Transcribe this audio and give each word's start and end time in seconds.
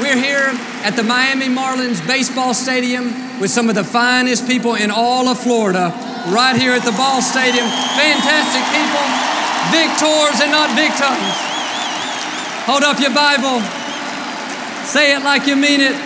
We're 0.00 0.16
here 0.16 0.54
at 0.86 0.94
the 0.94 1.02
Miami 1.02 1.46
Marlins 1.46 2.06
baseball 2.06 2.54
stadium 2.54 3.40
with 3.40 3.50
some 3.50 3.68
of 3.68 3.74
the 3.74 3.82
finest 3.82 4.46
people 4.46 4.74
in 4.74 4.92
all 4.92 5.26
of 5.26 5.40
Florida, 5.40 5.90
right 6.30 6.54
here 6.54 6.72
at 6.72 6.84
the 6.84 6.92
ball 6.92 7.20
stadium. 7.20 7.66
Fantastic 7.98 8.62
people, 8.70 9.04
victors 9.74 10.38
and 10.38 10.52
not 10.54 10.70
victims. 10.78 11.34
Hold 12.70 12.84
up 12.84 13.00
your 13.00 13.12
Bible. 13.12 13.60
Say 14.86 15.16
it 15.16 15.24
like 15.24 15.48
you 15.48 15.56
mean 15.56 15.80
it. 15.80 15.96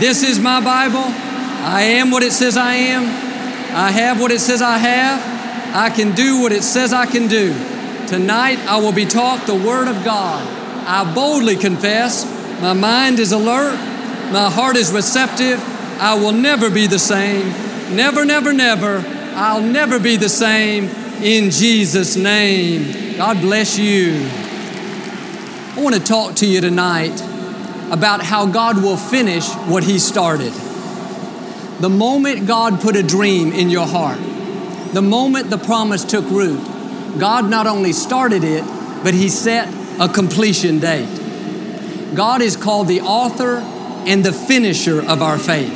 This 0.00 0.24
is 0.24 0.40
my 0.40 0.60
Bible. 0.60 1.04
I 1.06 1.82
am 1.98 2.10
what 2.10 2.24
it 2.24 2.32
says 2.32 2.56
I 2.56 2.74
am. 2.74 3.04
I 3.76 3.92
have 3.92 4.20
what 4.20 4.32
it 4.32 4.40
says 4.40 4.60
I 4.60 4.78
have. 4.78 5.74
I 5.74 5.88
can 5.90 6.16
do 6.16 6.40
what 6.40 6.50
it 6.50 6.64
says 6.64 6.92
I 6.92 7.06
can 7.06 7.28
do. 7.28 7.52
Tonight 8.08 8.58
I 8.66 8.78
will 8.78 8.92
be 8.92 9.06
taught 9.06 9.46
the 9.46 9.54
Word 9.54 9.86
of 9.86 10.04
God. 10.04 10.44
I 10.86 11.14
boldly 11.14 11.56
confess 11.56 12.24
my 12.60 12.72
mind 12.72 13.18
is 13.18 13.32
alert. 13.32 13.76
My 14.32 14.50
heart 14.50 14.76
is 14.76 14.92
receptive. 14.92 15.60
I 16.00 16.14
will 16.14 16.32
never 16.32 16.70
be 16.70 16.86
the 16.86 16.98
same. 16.98 17.48
Never, 17.94 18.24
never, 18.24 18.52
never. 18.52 19.04
I'll 19.34 19.60
never 19.60 19.98
be 19.98 20.16
the 20.16 20.28
same 20.28 20.84
in 21.22 21.50
Jesus' 21.50 22.16
name. 22.16 23.16
God 23.16 23.40
bless 23.40 23.78
you. 23.78 24.28
I 25.76 25.82
want 25.82 25.94
to 25.94 26.00
talk 26.00 26.36
to 26.36 26.46
you 26.46 26.60
tonight 26.60 27.20
about 27.90 28.22
how 28.22 28.46
God 28.46 28.82
will 28.82 28.96
finish 28.96 29.48
what 29.66 29.84
He 29.84 29.98
started. 29.98 30.52
The 31.80 31.88
moment 31.90 32.46
God 32.46 32.80
put 32.80 32.96
a 32.96 33.02
dream 33.02 33.52
in 33.52 33.70
your 33.70 33.86
heart, 33.86 34.18
the 34.92 35.02
moment 35.02 35.50
the 35.50 35.58
promise 35.58 36.04
took 36.04 36.24
root, 36.30 36.60
God 37.18 37.50
not 37.50 37.66
only 37.66 37.92
started 37.92 38.44
it, 38.44 38.64
but 39.02 39.14
He 39.14 39.28
set 39.28 39.68
a 40.00 40.08
completion 40.08 40.78
date. 40.78 41.23
God 42.14 42.42
is 42.42 42.56
called 42.56 42.88
the 42.88 43.00
author 43.00 43.56
and 44.06 44.24
the 44.24 44.32
finisher 44.32 45.00
of 45.00 45.22
our 45.22 45.38
faith. 45.38 45.72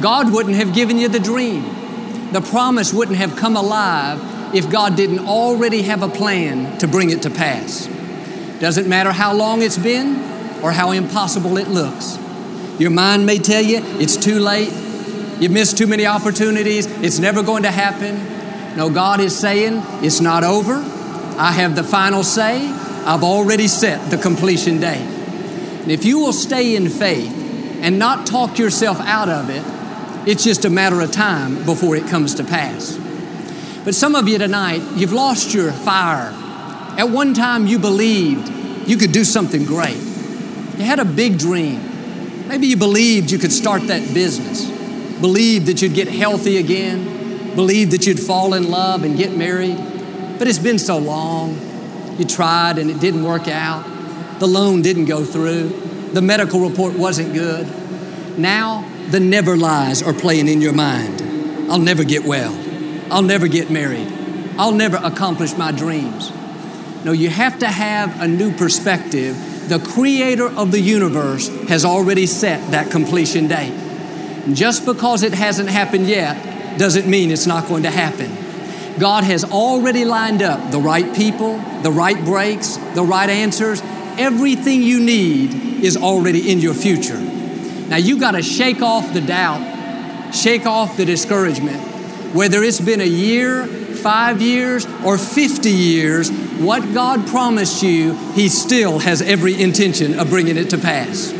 God 0.00 0.32
wouldn't 0.32 0.56
have 0.56 0.74
given 0.74 0.98
you 0.98 1.08
the 1.08 1.20
dream. 1.20 1.62
The 2.32 2.40
promise 2.40 2.92
wouldn't 2.92 3.16
have 3.16 3.36
come 3.36 3.56
alive 3.56 4.54
if 4.54 4.70
God 4.70 4.96
didn't 4.96 5.20
already 5.20 5.82
have 5.82 6.02
a 6.02 6.08
plan 6.08 6.78
to 6.78 6.88
bring 6.88 7.10
it 7.10 7.22
to 7.22 7.30
pass. 7.30 7.88
Doesn't 8.60 8.88
matter 8.88 9.12
how 9.12 9.34
long 9.34 9.62
it's 9.62 9.78
been 9.78 10.16
or 10.62 10.72
how 10.72 10.90
impossible 10.90 11.56
it 11.56 11.68
looks. 11.68 12.18
Your 12.78 12.90
mind 12.90 13.26
may 13.26 13.38
tell 13.38 13.62
you 13.62 13.80
it's 13.98 14.16
too 14.16 14.38
late, 14.38 14.72
you've 15.40 15.52
missed 15.52 15.78
too 15.78 15.86
many 15.86 16.06
opportunities, 16.06 16.86
it's 17.02 17.18
never 17.18 17.42
going 17.42 17.62
to 17.64 17.70
happen. 17.70 18.76
No, 18.76 18.90
God 18.90 19.20
is 19.20 19.38
saying 19.38 19.82
it's 20.04 20.20
not 20.20 20.44
over. 20.44 20.74
I 21.38 21.52
have 21.52 21.74
the 21.74 21.84
final 21.84 22.22
say. 22.22 22.66
I've 22.68 23.24
already 23.24 23.68
set 23.68 24.10
the 24.10 24.18
completion 24.18 24.80
date. 24.80 25.15
And 25.86 25.92
if 25.92 26.04
you 26.04 26.18
will 26.18 26.32
stay 26.32 26.74
in 26.74 26.88
faith 26.88 27.32
and 27.80 27.96
not 27.96 28.26
talk 28.26 28.58
yourself 28.58 28.98
out 28.98 29.28
of 29.28 29.50
it, 29.50 29.62
it's 30.28 30.42
just 30.42 30.64
a 30.64 30.68
matter 30.68 31.00
of 31.00 31.12
time 31.12 31.64
before 31.64 31.94
it 31.94 32.08
comes 32.08 32.34
to 32.34 32.42
pass. 32.42 32.98
But 33.84 33.94
some 33.94 34.16
of 34.16 34.26
you 34.26 34.36
tonight, 34.36 34.82
you've 34.96 35.12
lost 35.12 35.54
your 35.54 35.70
fire. 35.70 36.32
At 36.98 37.10
one 37.10 37.34
time, 37.34 37.68
you 37.68 37.78
believed 37.78 38.48
you 38.88 38.96
could 38.96 39.12
do 39.12 39.22
something 39.22 39.64
great. 39.64 39.96
You 39.96 40.82
had 40.82 40.98
a 40.98 41.04
big 41.04 41.38
dream. 41.38 42.48
Maybe 42.48 42.66
you 42.66 42.76
believed 42.76 43.30
you 43.30 43.38
could 43.38 43.52
start 43.52 43.86
that 43.86 44.12
business, 44.12 44.64
believed 45.20 45.66
that 45.66 45.82
you'd 45.82 45.94
get 45.94 46.08
healthy 46.08 46.56
again, 46.56 47.54
believed 47.54 47.92
that 47.92 48.08
you'd 48.08 48.18
fall 48.18 48.54
in 48.54 48.72
love 48.72 49.04
and 49.04 49.16
get 49.16 49.36
married. 49.36 49.76
But 50.36 50.48
it's 50.48 50.58
been 50.58 50.80
so 50.80 50.98
long. 50.98 51.56
You 52.18 52.24
tried 52.24 52.78
and 52.78 52.90
it 52.90 52.98
didn't 52.98 53.22
work 53.22 53.46
out. 53.46 53.95
The 54.38 54.46
loan 54.46 54.82
didn't 54.82 55.06
go 55.06 55.24
through. 55.24 55.68
The 56.12 56.22
medical 56.22 56.60
report 56.60 56.94
wasn't 56.94 57.32
good. 57.32 57.66
Now, 58.38 58.88
the 59.08 59.20
never 59.20 59.56
lies 59.56 60.02
are 60.02 60.12
playing 60.12 60.48
in 60.48 60.60
your 60.60 60.72
mind. 60.72 61.22
I'll 61.70 61.78
never 61.78 62.04
get 62.04 62.24
well. 62.24 62.54
I'll 63.10 63.22
never 63.22 63.48
get 63.48 63.70
married. 63.70 64.12
I'll 64.58 64.72
never 64.72 64.96
accomplish 64.96 65.56
my 65.56 65.72
dreams. 65.72 66.30
No, 67.04 67.12
you 67.12 67.28
have 67.28 67.58
to 67.60 67.66
have 67.68 68.20
a 68.20 68.28
new 68.28 68.52
perspective. 68.52 69.36
The 69.68 69.78
creator 69.78 70.46
of 70.48 70.70
the 70.70 70.80
universe 70.80 71.48
has 71.68 71.84
already 71.84 72.26
set 72.26 72.72
that 72.72 72.90
completion 72.90 73.48
date. 73.48 73.74
Just 74.52 74.84
because 74.84 75.22
it 75.22 75.34
hasn't 75.34 75.68
happened 75.68 76.08
yet 76.08 76.78
doesn't 76.78 77.08
mean 77.08 77.30
it's 77.30 77.46
not 77.46 77.68
going 77.68 77.84
to 77.84 77.90
happen. 77.90 78.36
God 78.98 79.24
has 79.24 79.44
already 79.44 80.04
lined 80.04 80.42
up 80.42 80.70
the 80.70 80.78
right 80.78 81.14
people, 81.14 81.58
the 81.82 81.90
right 81.90 82.22
breaks, 82.24 82.76
the 82.94 83.02
right 83.02 83.28
answers, 83.28 83.82
everything 84.18 84.82
you 84.82 85.00
need 85.00 85.82
is 85.84 85.96
already 85.96 86.50
in 86.50 86.60
your 86.60 86.74
future. 86.74 87.18
Now 87.18 87.96
you 87.96 88.18
got 88.18 88.32
to 88.32 88.42
shake 88.42 88.82
off 88.82 89.12
the 89.12 89.20
doubt, 89.20 90.34
shake 90.34 90.66
off 90.66 90.96
the 90.96 91.04
discouragement. 91.04 91.80
Whether 92.34 92.62
it's 92.62 92.80
been 92.80 93.00
a 93.00 93.04
year, 93.04 93.66
five 93.66 94.42
years, 94.42 94.86
or 95.04 95.18
50 95.18 95.70
years, 95.70 96.30
what 96.58 96.94
God 96.94 97.26
promised 97.26 97.82
you, 97.82 98.14
He 98.32 98.48
still 98.48 98.98
has 98.98 99.22
every 99.22 99.60
intention 99.60 100.18
of 100.18 100.30
bringing 100.30 100.56
it 100.56 100.70
to 100.70 100.78
pass. 100.78 101.32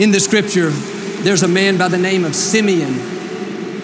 In 0.00 0.10
the 0.10 0.18
scripture, 0.20 0.70
there's 0.70 1.42
a 1.42 1.48
man 1.48 1.78
by 1.78 1.88
the 1.88 1.98
name 1.98 2.24
of 2.24 2.34
Simeon. 2.34 2.98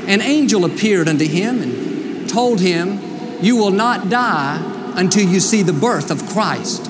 An 0.09 0.21
angel 0.21 0.65
appeared 0.65 1.09
unto 1.09 1.25
him 1.25 1.63
and 1.63 2.29
told 2.29 2.61
him, 2.61 3.01
You 3.41 3.57
will 3.57 3.71
not 3.71 4.11
die 4.11 4.61
until 4.97 5.29
you 5.29 5.39
see 5.41 5.63
the 5.63 5.73
birth 5.73 6.11
of 6.11 6.29
Christ. 6.29 6.90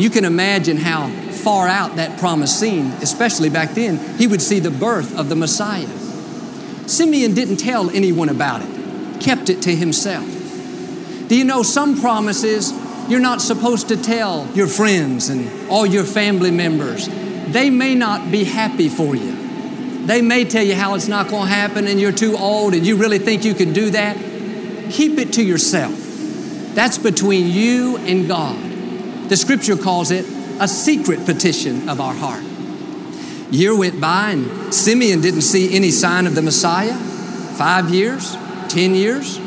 You 0.00 0.08
can 0.08 0.24
imagine 0.24 0.78
how 0.78 1.08
far 1.08 1.68
out 1.68 1.96
that 1.96 2.18
promise 2.18 2.58
seemed, 2.58 3.02
especially 3.02 3.50
back 3.50 3.74
then. 3.74 3.98
He 4.16 4.26
would 4.26 4.40
see 4.40 4.58
the 4.58 4.70
birth 4.70 5.14
of 5.18 5.28
the 5.28 5.36
Messiah. 5.36 5.86
Simeon 6.88 7.34
didn't 7.34 7.58
tell 7.58 7.90
anyone 7.90 8.30
about 8.30 8.62
it, 8.62 9.20
kept 9.20 9.50
it 9.50 9.60
to 9.62 9.76
himself. 9.76 10.24
Do 11.28 11.36
you 11.36 11.44
know 11.44 11.62
some 11.62 12.00
promises 12.00 12.72
you're 13.10 13.20
not 13.20 13.42
supposed 13.42 13.88
to 13.88 13.96
tell 13.96 14.48
your 14.54 14.68
friends 14.68 15.28
and 15.28 15.68
all 15.70 15.84
your 15.84 16.04
family 16.04 16.50
members? 16.50 17.06
They 17.52 17.68
may 17.68 17.94
not 17.94 18.30
be 18.30 18.44
happy 18.44 18.88
for 18.88 19.14
you. 19.14 20.06
They 20.06 20.22
may 20.22 20.46
tell 20.46 20.64
you 20.64 20.76
how 20.76 20.94
it's 20.94 21.08
not 21.08 21.28
going 21.28 21.46
to 21.46 21.54
happen 21.54 21.86
and 21.86 22.00
you're 22.00 22.10
too 22.10 22.38
old 22.38 22.72
and 22.72 22.86
you 22.86 22.96
really 22.96 23.18
think 23.18 23.44
you 23.44 23.52
can 23.54 23.74
do 23.74 23.90
that. 23.90 24.16
Keep 24.90 25.18
it 25.18 25.34
to 25.34 25.44
yourself. 25.44 25.94
That's 26.74 26.96
between 26.96 27.48
you 27.48 27.98
and 27.98 28.26
God. 28.26 28.69
The 29.30 29.36
scripture 29.36 29.76
calls 29.76 30.10
it 30.10 30.26
a 30.58 30.66
secret 30.66 31.24
petition 31.24 31.88
of 31.88 32.00
our 32.00 32.12
heart. 32.12 32.42
Year 33.52 33.76
went 33.76 34.00
by 34.00 34.30
and 34.30 34.74
Simeon 34.74 35.20
didn't 35.20 35.42
see 35.42 35.72
any 35.72 35.92
sign 35.92 36.26
of 36.26 36.34
the 36.34 36.42
Messiah. 36.42 36.96
Five 37.56 37.94
years, 37.94 38.36
ten 38.68 38.92
years. 38.92 39.38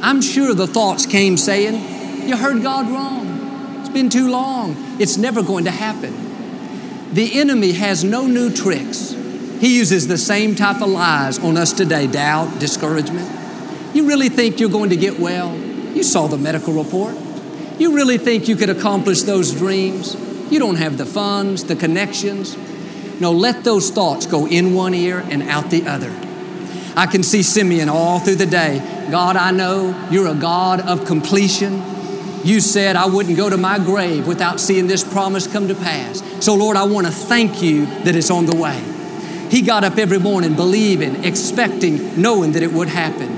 I'm 0.00 0.22
sure 0.22 0.54
the 0.54 0.66
thoughts 0.66 1.06
came 1.06 1.36
saying, 1.36 2.28
You 2.28 2.36
heard 2.36 2.64
God 2.64 2.90
wrong. 2.90 3.78
It's 3.78 3.90
been 3.90 4.10
too 4.10 4.28
long. 4.28 4.74
It's 4.98 5.16
never 5.16 5.40
going 5.44 5.66
to 5.66 5.70
happen. 5.70 7.14
The 7.14 7.38
enemy 7.38 7.74
has 7.74 8.02
no 8.02 8.26
new 8.26 8.52
tricks. 8.52 9.12
He 9.60 9.78
uses 9.78 10.08
the 10.08 10.18
same 10.18 10.56
type 10.56 10.82
of 10.82 10.88
lies 10.88 11.38
on 11.38 11.56
us 11.56 11.72
today 11.72 12.08
doubt, 12.08 12.58
discouragement. 12.58 13.30
You 13.94 14.08
really 14.08 14.30
think 14.30 14.58
you're 14.58 14.68
going 14.68 14.90
to 14.90 14.96
get 14.96 15.20
well? 15.20 15.56
You 15.56 16.02
saw 16.02 16.26
the 16.26 16.38
medical 16.38 16.72
report. 16.72 17.14
You 17.78 17.94
really 17.94 18.18
think 18.18 18.48
you 18.48 18.56
could 18.56 18.70
accomplish 18.70 19.22
those 19.22 19.52
dreams? 19.52 20.16
You 20.50 20.58
don't 20.58 20.76
have 20.76 20.98
the 20.98 21.06
funds, 21.06 21.64
the 21.64 21.76
connections. 21.76 22.56
No, 23.20 23.32
let 23.32 23.64
those 23.64 23.90
thoughts 23.90 24.26
go 24.26 24.46
in 24.46 24.74
one 24.74 24.94
ear 24.94 25.24
and 25.30 25.42
out 25.44 25.70
the 25.70 25.86
other. 25.86 26.12
I 26.94 27.06
can 27.06 27.22
see 27.22 27.42
Simeon 27.42 27.88
all 27.88 28.18
through 28.18 28.36
the 28.36 28.46
day. 28.46 29.08
God, 29.10 29.36
I 29.36 29.50
know 29.50 30.08
you're 30.10 30.26
a 30.28 30.34
God 30.34 30.80
of 30.80 31.06
completion. 31.06 31.82
You 32.44 32.60
said 32.60 32.96
I 32.96 33.06
wouldn't 33.06 33.36
go 33.36 33.48
to 33.48 33.56
my 33.56 33.78
grave 33.78 34.26
without 34.26 34.60
seeing 34.60 34.88
this 34.88 35.04
promise 35.04 35.46
come 35.46 35.68
to 35.68 35.74
pass. 35.74 36.22
So, 36.44 36.54
Lord, 36.54 36.76
I 36.76 36.84
want 36.84 37.06
to 37.06 37.12
thank 37.12 37.62
you 37.62 37.86
that 38.04 38.14
it's 38.14 38.30
on 38.30 38.46
the 38.46 38.56
way. 38.56 38.78
He 39.48 39.62
got 39.62 39.84
up 39.84 39.96
every 39.96 40.18
morning 40.18 40.54
believing, 40.56 41.24
expecting, 41.24 42.20
knowing 42.20 42.52
that 42.52 42.62
it 42.62 42.72
would 42.72 42.88
happen. 42.88 43.30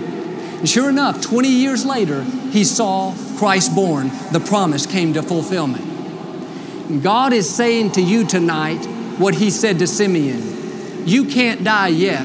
And 0.59 0.69
sure 0.69 0.89
enough, 0.89 1.21
20 1.21 1.49
years 1.49 1.85
later, 1.85 2.25
he 2.55 2.63
saw 2.63 3.13
Christ 3.37 3.75
born, 3.75 4.13
the 4.31 4.39
promise 4.39 4.87
came 4.87 5.13
to 5.15 5.25
fulfillment. 5.25 7.03
God 7.03 7.33
is 7.33 7.53
saying 7.53 7.91
to 7.93 8.01
you 8.01 8.25
tonight 8.25 8.79
what 9.19 9.35
He 9.35 9.51
said 9.51 9.81
to 9.81 9.89
Simeon 9.89 11.05
You 11.05 11.25
can't 11.25 11.65
die 11.65 11.89
yet. 11.89 12.25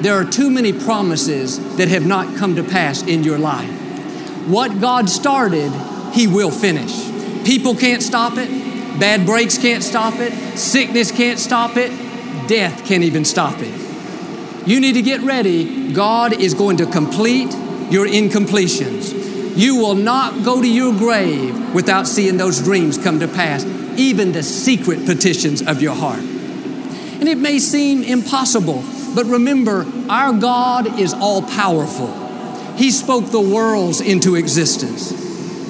There 0.00 0.14
are 0.14 0.24
too 0.24 0.48
many 0.48 0.72
promises 0.72 1.76
that 1.76 1.88
have 1.88 2.06
not 2.06 2.34
come 2.38 2.56
to 2.56 2.62
pass 2.62 3.02
in 3.02 3.24
your 3.24 3.36
life. 3.36 3.68
What 4.48 4.80
God 4.80 5.10
started, 5.10 5.70
He 6.14 6.26
will 6.26 6.50
finish. 6.50 7.04
People 7.44 7.74
can't 7.74 8.02
stop 8.02 8.38
it, 8.38 8.48
bad 8.98 9.26
breaks 9.26 9.58
can't 9.58 9.84
stop 9.84 10.14
it, 10.14 10.32
sickness 10.58 11.12
can't 11.12 11.38
stop 11.38 11.76
it, 11.76 11.90
death 12.48 12.86
can't 12.86 13.04
even 13.04 13.26
stop 13.26 13.56
it. 13.58 14.66
You 14.66 14.80
need 14.80 14.94
to 14.94 15.02
get 15.02 15.20
ready. 15.20 15.92
God 15.92 16.32
is 16.32 16.54
going 16.54 16.78
to 16.78 16.86
complete 16.86 17.52
your 17.90 18.06
incompletions. 18.06 19.27
You 19.58 19.74
will 19.74 19.96
not 19.96 20.44
go 20.44 20.62
to 20.62 20.68
your 20.68 20.92
grave 20.92 21.74
without 21.74 22.06
seeing 22.06 22.36
those 22.36 22.62
dreams 22.62 22.96
come 22.96 23.18
to 23.18 23.26
pass, 23.26 23.64
even 23.96 24.30
the 24.30 24.44
secret 24.44 25.04
petitions 25.04 25.66
of 25.66 25.82
your 25.82 25.96
heart. 25.96 26.20
And 26.20 27.28
it 27.28 27.38
may 27.38 27.58
seem 27.58 28.04
impossible, 28.04 28.84
but 29.16 29.26
remember, 29.26 29.84
our 30.08 30.32
God 30.32 31.00
is 31.00 31.12
all 31.12 31.42
powerful. 31.42 32.06
He 32.76 32.92
spoke 32.92 33.32
the 33.32 33.40
worlds 33.40 34.00
into 34.00 34.36
existence, 34.36 35.10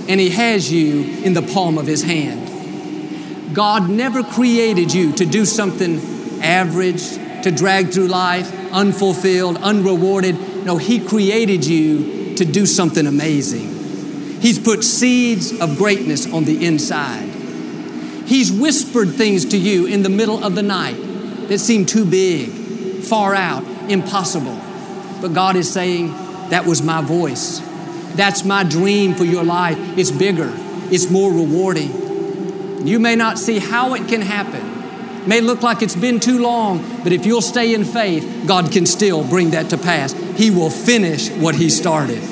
and 0.07 0.21
He 0.21 0.29
has 0.29 0.71
you 0.71 1.23
in 1.25 1.33
the 1.33 1.41
palm 1.41 1.79
of 1.79 1.87
His 1.87 2.03
hand. 2.03 3.55
God 3.55 3.89
never 3.89 4.23
created 4.23 4.93
you 4.93 5.13
to 5.13 5.25
do 5.25 5.47
something 5.47 5.99
average, 6.43 7.09
to 7.43 7.51
drag 7.51 7.89
through 7.89 8.09
life, 8.09 8.53
unfulfilled, 8.71 9.57
unrewarded. 9.57 10.67
No, 10.67 10.77
He 10.77 11.01
created 11.01 11.65
you 11.65 12.35
to 12.37 12.45
do 12.45 12.67
something 12.67 13.07
amazing. 13.07 13.68
He's 14.41 14.59
put 14.59 14.85
seeds 14.85 15.59
of 15.61 15.77
greatness 15.77 16.33
on 16.33 16.45
the 16.45 16.65
inside. 16.65 17.29
He's 18.27 18.53
whispered 18.53 19.11
things 19.11 19.47
to 19.47 19.59
you 19.59 19.87
in 19.87 20.03
the 20.03 20.09
middle 20.09 20.45
of 20.45 20.55
the 20.55 20.63
night 20.63 20.97
that 21.49 21.59
seem 21.59 21.87
too 21.87 22.05
big, 22.05 22.51
far 23.03 23.35
out, 23.35 23.65
impossible. 23.91 24.61
But 25.21 25.35
God 25.35 25.57
is 25.57 25.73
saying, 25.73 26.09
That 26.51 26.67
was 26.67 26.83
my 26.83 27.01
voice. 27.03 27.61
That's 28.15 28.45
my 28.45 28.65
dream 28.65 29.15
for 29.15 29.25
your 29.25 29.45
life. 29.45 29.77
It's 29.99 30.11
bigger, 30.11 30.53
it's 30.91 31.11
more 31.11 31.33
rewarding. 31.33 32.87
You 32.87 33.01
may 33.01 33.17
not 33.17 33.39
see 33.39 33.59
how 33.59 33.95
it 33.95 34.07
can 34.09 34.21
happen. 34.21 35.27
May 35.27 35.41
look 35.41 35.63
like 35.63 35.83
it's 35.83 35.97
been 35.97 36.21
too 36.21 36.41
long, 36.41 37.03
but 37.03 37.13
if 37.13 37.27
you'll 37.27 37.43
stay 37.43 37.75
in 37.75 37.85
faith, 37.85 38.45
God 38.47 38.71
can 38.71 38.87
still 38.87 39.25
bring 39.25 39.51
that 39.51 39.71
to 39.71 39.79
pass. 39.79 40.13
He 40.13 40.51
will 40.51 40.71
finish 40.71 41.29
what 41.31 41.57
He 41.57 41.71
started. 41.71 42.23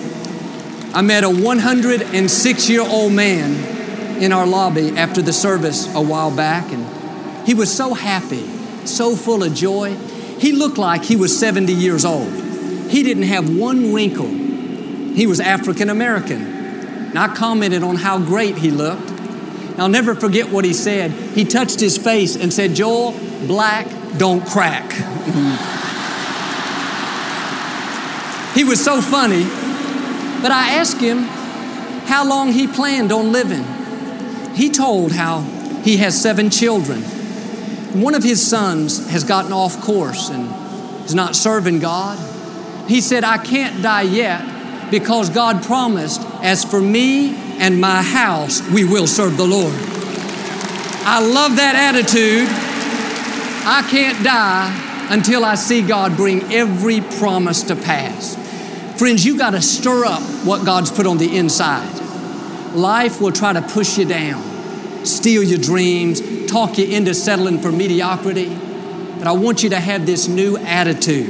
I 0.94 1.02
met 1.02 1.24
a 1.24 1.30
106 1.30 2.68
year 2.68 2.82
old 2.82 3.12
man 3.12 4.22
in 4.22 4.32
our 4.32 4.46
lobby 4.46 4.96
after 4.96 5.20
the 5.20 5.32
service 5.32 5.92
a 5.94 6.00
while 6.00 6.34
back, 6.34 6.72
and 6.72 7.46
he 7.46 7.54
was 7.54 7.74
so 7.74 7.94
happy, 7.94 8.46
so 8.86 9.14
full 9.14 9.42
of 9.42 9.54
joy. 9.54 9.94
He 10.38 10.52
looked 10.52 10.78
like 10.78 11.04
he 11.04 11.16
was 11.16 11.38
70 11.38 11.72
years 11.72 12.04
old. 12.04 12.32
He 12.88 13.02
didn't 13.02 13.24
have 13.24 13.56
one 13.56 13.92
wrinkle. 13.92 14.28
He 14.28 15.26
was 15.26 15.40
African 15.40 15.90
American. 15.90 16.42
And 16.46 17.18
I 17.18 17.34
commented 17.34 17.82
on 17.82 17.96
how 17.96 18.18
great 18.18 18.56
he 18.56 18.70
looked. 18.70 19.10
I'll 19.78 19.88
never 19.88 20.14
forget 20.14 20.50
what 20.50 20.64
he 20.64 20.72
said. 20.72 21.10
He 21.10 21.44
touched 21.44 21.80
his 21.80 21.98
face 21.98 22.36
and 22.36 22.52
said, 22.52 22.74
Joel, 22.74 23.12
black 23.46 23.86
don't 24.18 24.46
crack. 24.46 24.92
he 28.54 28.64
was 28.64 28.82
so 28.82 29.00
funny. 29.00 29.65
But 30.46 30.52
I 30.52 30.74
asked 30.74 31.00
him 31.00 31.22
how 32.06 32.24
long 32.24 32.52
he 32.52 32.68
planned 32.68 33.10
on 33.10 33.32
living. 33.32 33.64
He 34.54 34.70
told 34.70 35.10
how 35.10 35.40
he 35.82 35.96
has 35.96 36.22
seven 36.22 36.50
children. 36.50 37.02
One 38.00 38.14
of 38.14 38.22
his 38.22 38.48
sons 38.48 39.10
has 39.10 39.24
gotten 39.24 39.52
off 39.52 39.80
course 39.80 40.28
and 40.28 40.48
is 41.04 41.16
not 41.16 41.34
serving 41.34 41.80
God. 41.80 42.16
He 42.88 43.00
said, 43.00 43.24
I 43.24 43.38
can't 43.38 43.82
die 43.82 44.02
yet 44.02 44.88
because 44.88 45.30
God 45.30 45.64
promised, 45.64 46.22
as 46.44 46.64
for 46.64 46.80
me 46.80 47.34
and 47.58 47.80
my 47.80 48.00
house, 48.00 48.62
we 48.70 48.84
will 48.84 49.08
serve 49.08 49.36
the 49.36 49.48
Lord. 49.48 49.74
I 49.74 51.28
love 51.28 51.56
that 51.56 51.74
attitude. 51.74 52.46
I 53.66 53.82
can't 53.90 54.22
die 54.22 55.08
until 55.10 55.44
I 55.44 55.56
see 55.56 55.82
God 55.82 56.14
bring 56.14 56.52
every 56.52 57.00
promise 57.00 57.64
to 57.64 57.74
pass. 57.74 58.45
Friends, 58.98 59.26
you 59.26 59.36
got 59.36 59.50
to 59.50 59.60
stir 59.60 60.06
up 60.06 60.22
what 60.46 60.64
God's 60.64 60.90
put 60.90 61.06
on 61.06 61.18
the 61.18 61.36
inside. 61.36 62.00
Life 62.72 63.20
will 63.20 63.30
try 63.30 63.52
to 63.52 63.60
push 63.60 63.98
you 63.98 64.06
down, 64.06 64.42
steal 65.04 65.42
your 65.42 65.58
dreams, 65.58 66.22
talk 66.50 66.78
you 66.78 66.86
into 66.86 67.12
settling 67.12 67.60
for 67.60 67.70
mediocrity. 67.70 68.48
But 69.18 69.26
I 69.26 69.32
want 69.32 69.62
you 69.62 69.68
to 69.70 69.78
have 69.78 70.06
this 70.06 70.28
new 70.28 70.56
attitude. 70.56 71.28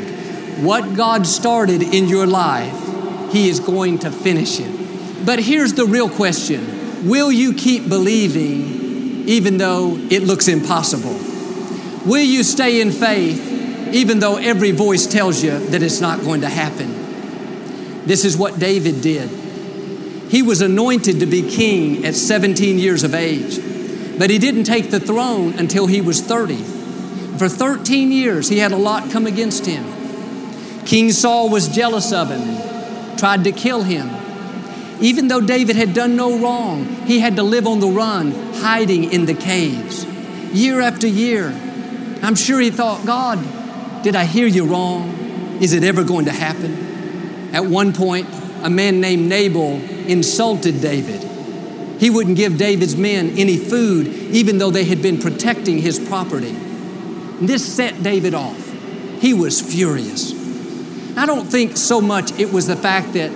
What 0.62 0.94
God 0.94 1.26
started 1.26 1.82
in 1.82 2.06
your 2.06 2.24
life, 2.24 3.32
He 3.32 3.48
is 3.48 3.58
going 3.58 3.98
to 4.00 4.12
finish 4.12 4.60
it. 4.60 5.26
But 5.26 5.40
here's 5.40 5.74
the 5.74 5.86
real 5.86 6.08
question 6.08 7.08
Will 7.08 7.32
you 7.32 7.52
keep 7.52 7.88
believing 7.88 9.26
even 9.28 9.58
though 9.58 9.96
it 10.08 10.22
looks 10.22 10.46
impossible? 10.46 11.18
Will 12.08 12.22
you 12.22 12.44
stay 12.44 12.80
in 12.80 12.92
faith 12.92 13.92
even 13.92 14.20
though 14.20 14.36
every 14.36 14.70
voice 14.70 15.08
tells 15.08 15.42
you 15.42 15.58
that 15.70 15.82
it's 15.82 16.00
not 16.00 16.20
going 16.20 16.42
to 16.42 16.48
happen? 16.48 17.05
This 18.06 18.24
is 18.24 18.36
what 18.36 18.58
David 18.58 19.02
did. 19.02 19.28
He 20.30 20.42
was 20.42 20.60
anointed 20.60 21.20
to 21.20 21.26
be 21.26 21.42
king 21.42 22.04
at 22.04 22.14
17 22.14 22.78
years 22.78 23.04
of 23.04 23.14
age, 23.14 23.56
but 24.18 24.30
he 24.30 24.38
didn't 24.38 24.64
take 24.64 24.90
the 24.90 25.00
throne 25.00 25.58
until 25.58 25.86
he 25.86 26.00
was 26.00 26.20
30. 26.20 26.56
For 27.36 27.48
13 27.48 28.10
years, 28.10 28.48
he 28.48 28.58
had 28.58 28.72
a 28.72 28.76
lot 28.76 29.10
come 29.10 29.26
against 29.26 29.66
him. 29.66 29.84
King 30.84 31.12
Saul 31.12 31.50
was 31.50 31.68
jealous 31.68 32.12
of 32.12 32.30
him 32.30 32.66
tried 33.16 33.44
to 33.44 33.52
kill 33.52 33.82
him. 33.82 34.10
Even 35.00 35.28
though 35.28 35.40
David 35.40 35.76
had 35.76 35.92
done 35.92 36.16
no 36.16 36.38
wrong, 36.38 36.84
he 37.06 37.20
had 37.20 37.36
to 37.36 37.42
live 37.42 37.66
on 37.66 37.80
the 37.80 37.88
run, 37.88 38.32
hiding 38.54 39.12
in 39.12 39.26
the 39.26 39.34
caves. 39.34 40.04
Year 40.52 40.80
after 40.80 41.06
year, 41.06 41.48
I'm 42.22 42.34
sure 42.34 42.60
he 42.60 42.70
thought, 42.70 43.04
God, 43.04 44.02
did 44.02 44.16
I 44.16 44.24
hear 44.24 44.46
you 44.46 44.64
wrong? 44.64 45.58
Is 45.60 45.72
it 45.72 45.84
ever 45.84 46.02
going 46.02 46.26
to 46.26 46.32
happen? 46.32 46.95
At 47.56 47.64
one 47.64 47.94
point, 47.94 48.28
a 48.62 48.68
man 48.68 49.00
named 49.00 49.30
Nabal 49.30 49.80
insulted 50.06 50.82
David. 50.82 51.22
He 51.98 52.10
wouldn't 52.10 52.36
give 52.36 52.58
David's 52.58 52.96
men 52.96 53.30
any 53.38 53.56
food, 53.56 54.08
even 54.08 54.58
though 54.58 54.70
they 54.70 54.84
had 54.84 55.00
been 55.00 55.18
protecting 55.18 55.78
his 55.78 55.98
property. 55.98 56.52
This 57.40 57.64
set 57.64 58.02
David 58.02 58.34
off. 58.34 58.62
He 59.22 59.32
was 59.32 59.58
furious. 59.58 60.34
I 61.16 61.24
don't 61.24 61.46
think 61.46 61.78
so 61.78 62.02
much 62.02 62.30
it 62.38 62.52
was 62.52 62.66
the 62.66 62.76
fact 62.76 63.14
that 63.14 63.32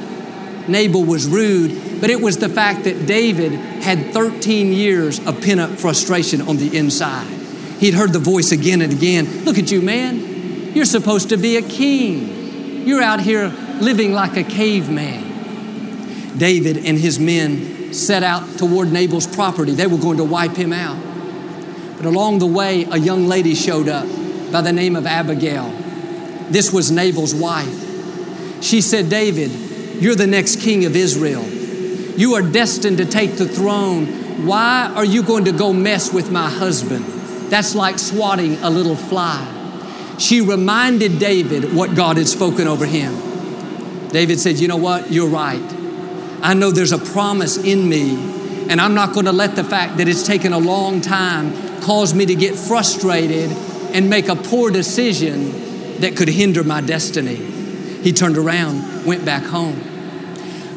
Nabal 0.68 1.02
was 1.02 1.26
rude, 1.26 2.02
but 2.02 2.10
it 2.10 2.20
was 2.20 2.36
the 2.36 2.50
fact 2.50 2.84
that 2.84 3.06
David 3.06 3.52
had 3.52 4.12
13 4.12 4.74
years 4.74 5.18
of 5.26 5.40
pent 5.40 5.60
up 5.60 5.70
frustration 5.70 6.42
on 6.42 6.58
the 6.58 6.76
inside. 6.76 7.26
He'd 7.78 7.94
heard 7.94 8.12
the 8.12 8.18
voice 8.18 8.52
again 8.52 8.82
and 8.82 8.92
again 8.92 9.46
Look 9.46 9.56
at 9.56 9.70
you, 9.70 9.80
man. 9.80 10.74
You're 10.74 10.84
supposed 10.84 11.30
to 11.30 11.38
be 11.38 11.56
a 11.56 11.62
king. 11.62 12.39
You're 12.84 13.02
out 13.02 13.20
here 13.20 13.48
living 13.80 14.12
like 14.12 14.36
a 14.36 14.42
caveman. 14.42 16.38
David 16.38 16.78
and 16.78 16.98
his 16.98 17.18
men 17.18 17.92
set 17.92 18.22
out 18.22 18.58
toward 18.58 18.90
Nabal's 18.92 19.26
property. 19.26 19.72
They 19.72 19.86
were 19.86 19.98
going 19.98 20.16
to 20.16 20.24
wipe 20.24 20.56
him 20.56 20.72
out. 20.72 20.96
But 21.96 22.06
along 22.06 22.38
the 22.38 22.46
way, 22.46 22.84
a 22.84 22.96
young 22.96 23.26
lady 23.26 23.54
showed 23.54 23.88
up 23.88 24.06
by 24.50 24.62
the 24.62 24.72
name 24.72 24.96
of 24.96 25.06
Abigail. 25.06 25.70
This 26.48 26.72
was 26.72 26.90
Nabal's 26.90 27.34
wife. 27.34 28.62
She 28.62 28.80
said, 28.80 29.10
David, 29.10 29.50
you're 30.00 30.14
the 30.14 30.26
next 30.26 30.60
king 30.60 30.86
of 30.86 30.96
Israel. 30.96 31.44
You 31.44 32.34
are 32.34 32.42
destined 32.42 32.98
to 32.98 33.04
take 33.04 33.36
the 33.36 33.46
throne. 33.46 34.46
Why 34.46 34.90
are 34.94 35.04
you 35.04 35.22
going 35.22 35.44
to 35.44 35.52
go 35.52 35.72
mess 35.72 36.12
with 36.12 36.30
my 36.30 36.48
husband? 36.48 37.04
That's 37.50 37.74
like 37.74 37.98
swatting 37.98 38.56
a 38.62 38.70
little 38.70 38.96
fly. 38.96 39.59
She 40.20 40.42
reminded 40.42 41.18
David 41.18 41.74
what 41.74 41.94
God 41.94 42.18
had 42.18 42.28
spoken 42.28 42.68
over 42.68 42.84
him. 42.84 44.08
David 44.08 44.38
said, 44.38 44.58
You 44.58 44.68
know 44.68 44.76
what? 44.76 45.10
You're 45.10 45.30
right. 45.30 45.62
I 46.42 46.52
know 46.52 46.70
there's 46.70 46.92
a 46.92 46.98
promise 46.98 47.56
in 47.56 47.88
me, 47.88 48.16
and 48.68 48.80
I'm 48.80 48.94
not 48.94 49.14
going 49.14 49.24
to 49.24 49.32
let 49.32 49.56
the 49.56 49.64
fact 49.64 49.96
that 49.96 50.08
it's 50.08 50.26
taken 50.26 50.52
a 50.52 50.58
long 50.58 51.00
time 51.00 51.80
cause 51.80 52.14
me 52.14 52.26
to 52.26 52.34
get 52.34 52.54
frustrated 52.54 53.50
and 53.94 54.10
make 54.10 54.28
a 54.28 54.36
poor 54.36 54.70
decision 54.70 55.98
that 56.00 56.16
could 56.16 56.28
hinder 56.28 56.64
my 56.64 56.82
destiny. 56.82 57.36
He 57.36 58.12
turned 58.12 58.36
around, 58.36 59.06
went 59.06 59.24
back 59.24 59.42
home. 59.42 59.82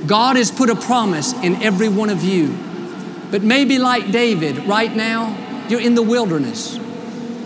God 0.07 0.37
has 0.37 0.51
put 0.51 0.69
a 0.69 0.75
promise 0.75 1.33
in 1.33 1.61
every 1.61 1.89
one 1.89 2.09
of 2.09 2.23
you. 2.23 2.57
But 3.29 3.41
maybe 3.43 3.77
like 3.77 4.09
David, 4.11 4.59
right 4.67 4.93
now, 4.93 5.65
you're 5.67 5.81
in 5.81 5.95
the 5.95 6.03
wilderness 6.03 6.77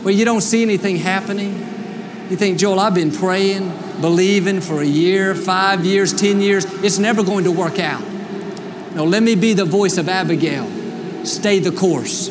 where 0.03 0.13
you 0.13 0.25
don't 0.25 0.41
see 0.41 0.61
anything 0.61 0.97
happening. 0.97 1.76
You 2.29 2.35
think, 2.35 2.57
Joel, 2.57 2.79
I've 2.81 2.93
been 2.93 3.11
praying, 3.11 3.69
believing 4.01 4.59
for 4.59 4.81
a 4.81 4.85
year, 4.85 5.33
five 5.33 5.85
years, 5.85 6.11
10 6.13 6.41
years. 6.41 6.65
It's 6.83 6.97
never 6.97 7.23
going 7.23 7.45
to 7.45 7.53
work 7.53 7.79
out. 7.79 8.03
No, 8.93 9.05
let 9.05 9.23
me 9.23 9.35
be 9.35 9.53
the 9.53 9.63
voice 9.63 9.97
of 9.97 10.09
Abigail. 10.09 10.67
Stay 11.25 11.59
the 11.59 11.71
course. 11.71 12.29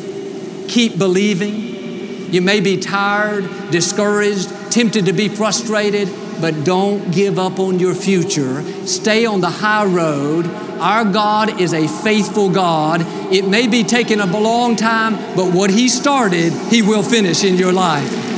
keep 0.67 0.99
believing. 0.99 2.31
You 2.31 2.41
may 2.41 2.59
be 2.59 2.77
tired, 2.77 3.49
discouraged, 3.71 4.51
tempted 4.71 5.05
to 5.05 5.13
be 5.13 5.29
frustrated, 5.29 6.09
but 6.41 6.63
don't 6.63 7.11
give 7.11 7.39
up 7.39 7.57
on 7.57 7.79
your 7.79 7.95
future. 7.95 8.61
Stay 8.85 9.25
on 9.25 9.41
the 9.41 9.49
high 9.49 9.85
road. 9.85 10.45
Our 10.79 11.05
God 11.05 11.59
is 11.59 11.73
a 11.73 11.87
faithful 11.87 12.51
God. 12.51 13.01
It 13.33 13.47
may 13.47 13.65
be 13.67 13.83
taking 13.83 14.19
a 14.19 14.25
long 14.27 14.75
time, 14.75 15.15
but 15.35 15.53
what 15.53 15.71
He 15.71 15.89
started, 15.89 16.53
He 16.69 16.83
will 16.83 17.01
finish 17.01 17.43
in 17.43 17.55
your 17.55 17.73
life. 17.73 18.36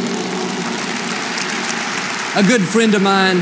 A 2.39 2.43
good 2.43 2.61
friend 2.61 2.95
of 2.95 3.01
mine 3.01 3.35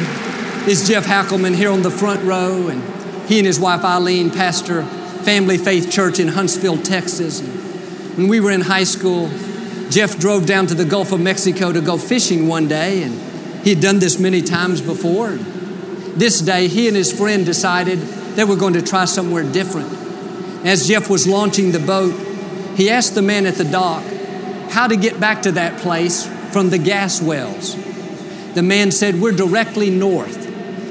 is 0.67 0.87
Jeff 0.87 1.05
Hackelman 1.05 1.53
here 1.53 1.69
on 1.69 1.83
the 1.83 1.91
front 1.91 2.23
row, 2.23 2.67
and 2.67 2.81
he 3.29 3.37
and 3.37 3.45
his 3.45 3.59
wife 3.59 3.83
Eileen 3.83 4.31
pastor 4.31 4.83
Family 5.21 5.59
Faith 5.59 5.91
Church 5.91 6.19
in 6.19 6.29
Huntsville, 6.29 6.81
Texas. 6.81 7.39
And 7.39 8.17
When 8.17 8.27
we 8.27 8.39
were 8.39 8.49
in 8.49 8.61
high 8.61 8.85
school, 8.85 9.29
Jeff 9.91 10.17
drove 10.17 10.47
down 10.47 10.65
to 10.65 10.73
the 10.73 10.83
Gulf 10.83 11.11
of 11.11 11.19
Mexico 11.19 11.71
to 11.71 11.79
go 11.79 11.99
fishing 11.99 12.47
one 12.47 12.67
day, 12.67 13.03
and 13.03 13.13
he 13.63 13.69
had 13.75 13.83
done 13.83 13.99
this 13.99 14.17
many 14.17 14.41
times 14.41 14.81
before. 14.81 15.33
This 16.15 16.41
day, 16.41 16.67
he 16.67 16.87
and 16.87 16.97
his 16.97 17.13
friend 17.13 17.45
decided 17.45 17.99
they 17.99 18.45
were 18.45 18.55
going 18.55 18.73
to 18.73 18.81
try 18.81 19.05
somewhere 19.05 19.43
different. 19.43 19.93
As 20.65 20.87
Jeff 20.87 21.07
was 21.07 21.27
launching 21.27 21.71
the 21.71 21.77
boat, 21.77 22.15
he 22.75 22.89
asked 22.89 23.13
the 23.13 23.21
man 23.21 23.45
at 23.45 23.57
the 23.57 23.63
dock 23.63 24.03
how 24.71 24.87
to 24.87 24.95
get 24.95 25.19
back 25.19 25.43
to 25.43 25.51
that 25.51 25.79
place 25.81 26.25
from 26.51 26.71
the 26.71 26.79
gas 26.79 27.21
wells. 27.21 27.77
The 28.57 28.63
man 28.63 28.89
said, 28.89 29.21
We're 29.21 29.33
directly 29.33 29.91
north. 29.91 30.47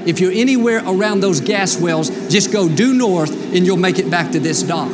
If 0.06 0.20
you're 0.20 0.30
anywhere 0.30 0.85
around 0.87 1.18
those 1.18 1.40
gas 1.40 1.76
wells, 1.76 2.11
just 2.30 2.52
go 2.52 2.68
due 2.68 2.94
north 2.94 3.32
and 3.52 3.66
you'll 3.66 3.76
make 3.76 3.99
it 3.99 4.08
back 4.08 4.30
to 4.30 4.38
this 4.38 4.62
dock. 4.62 4.92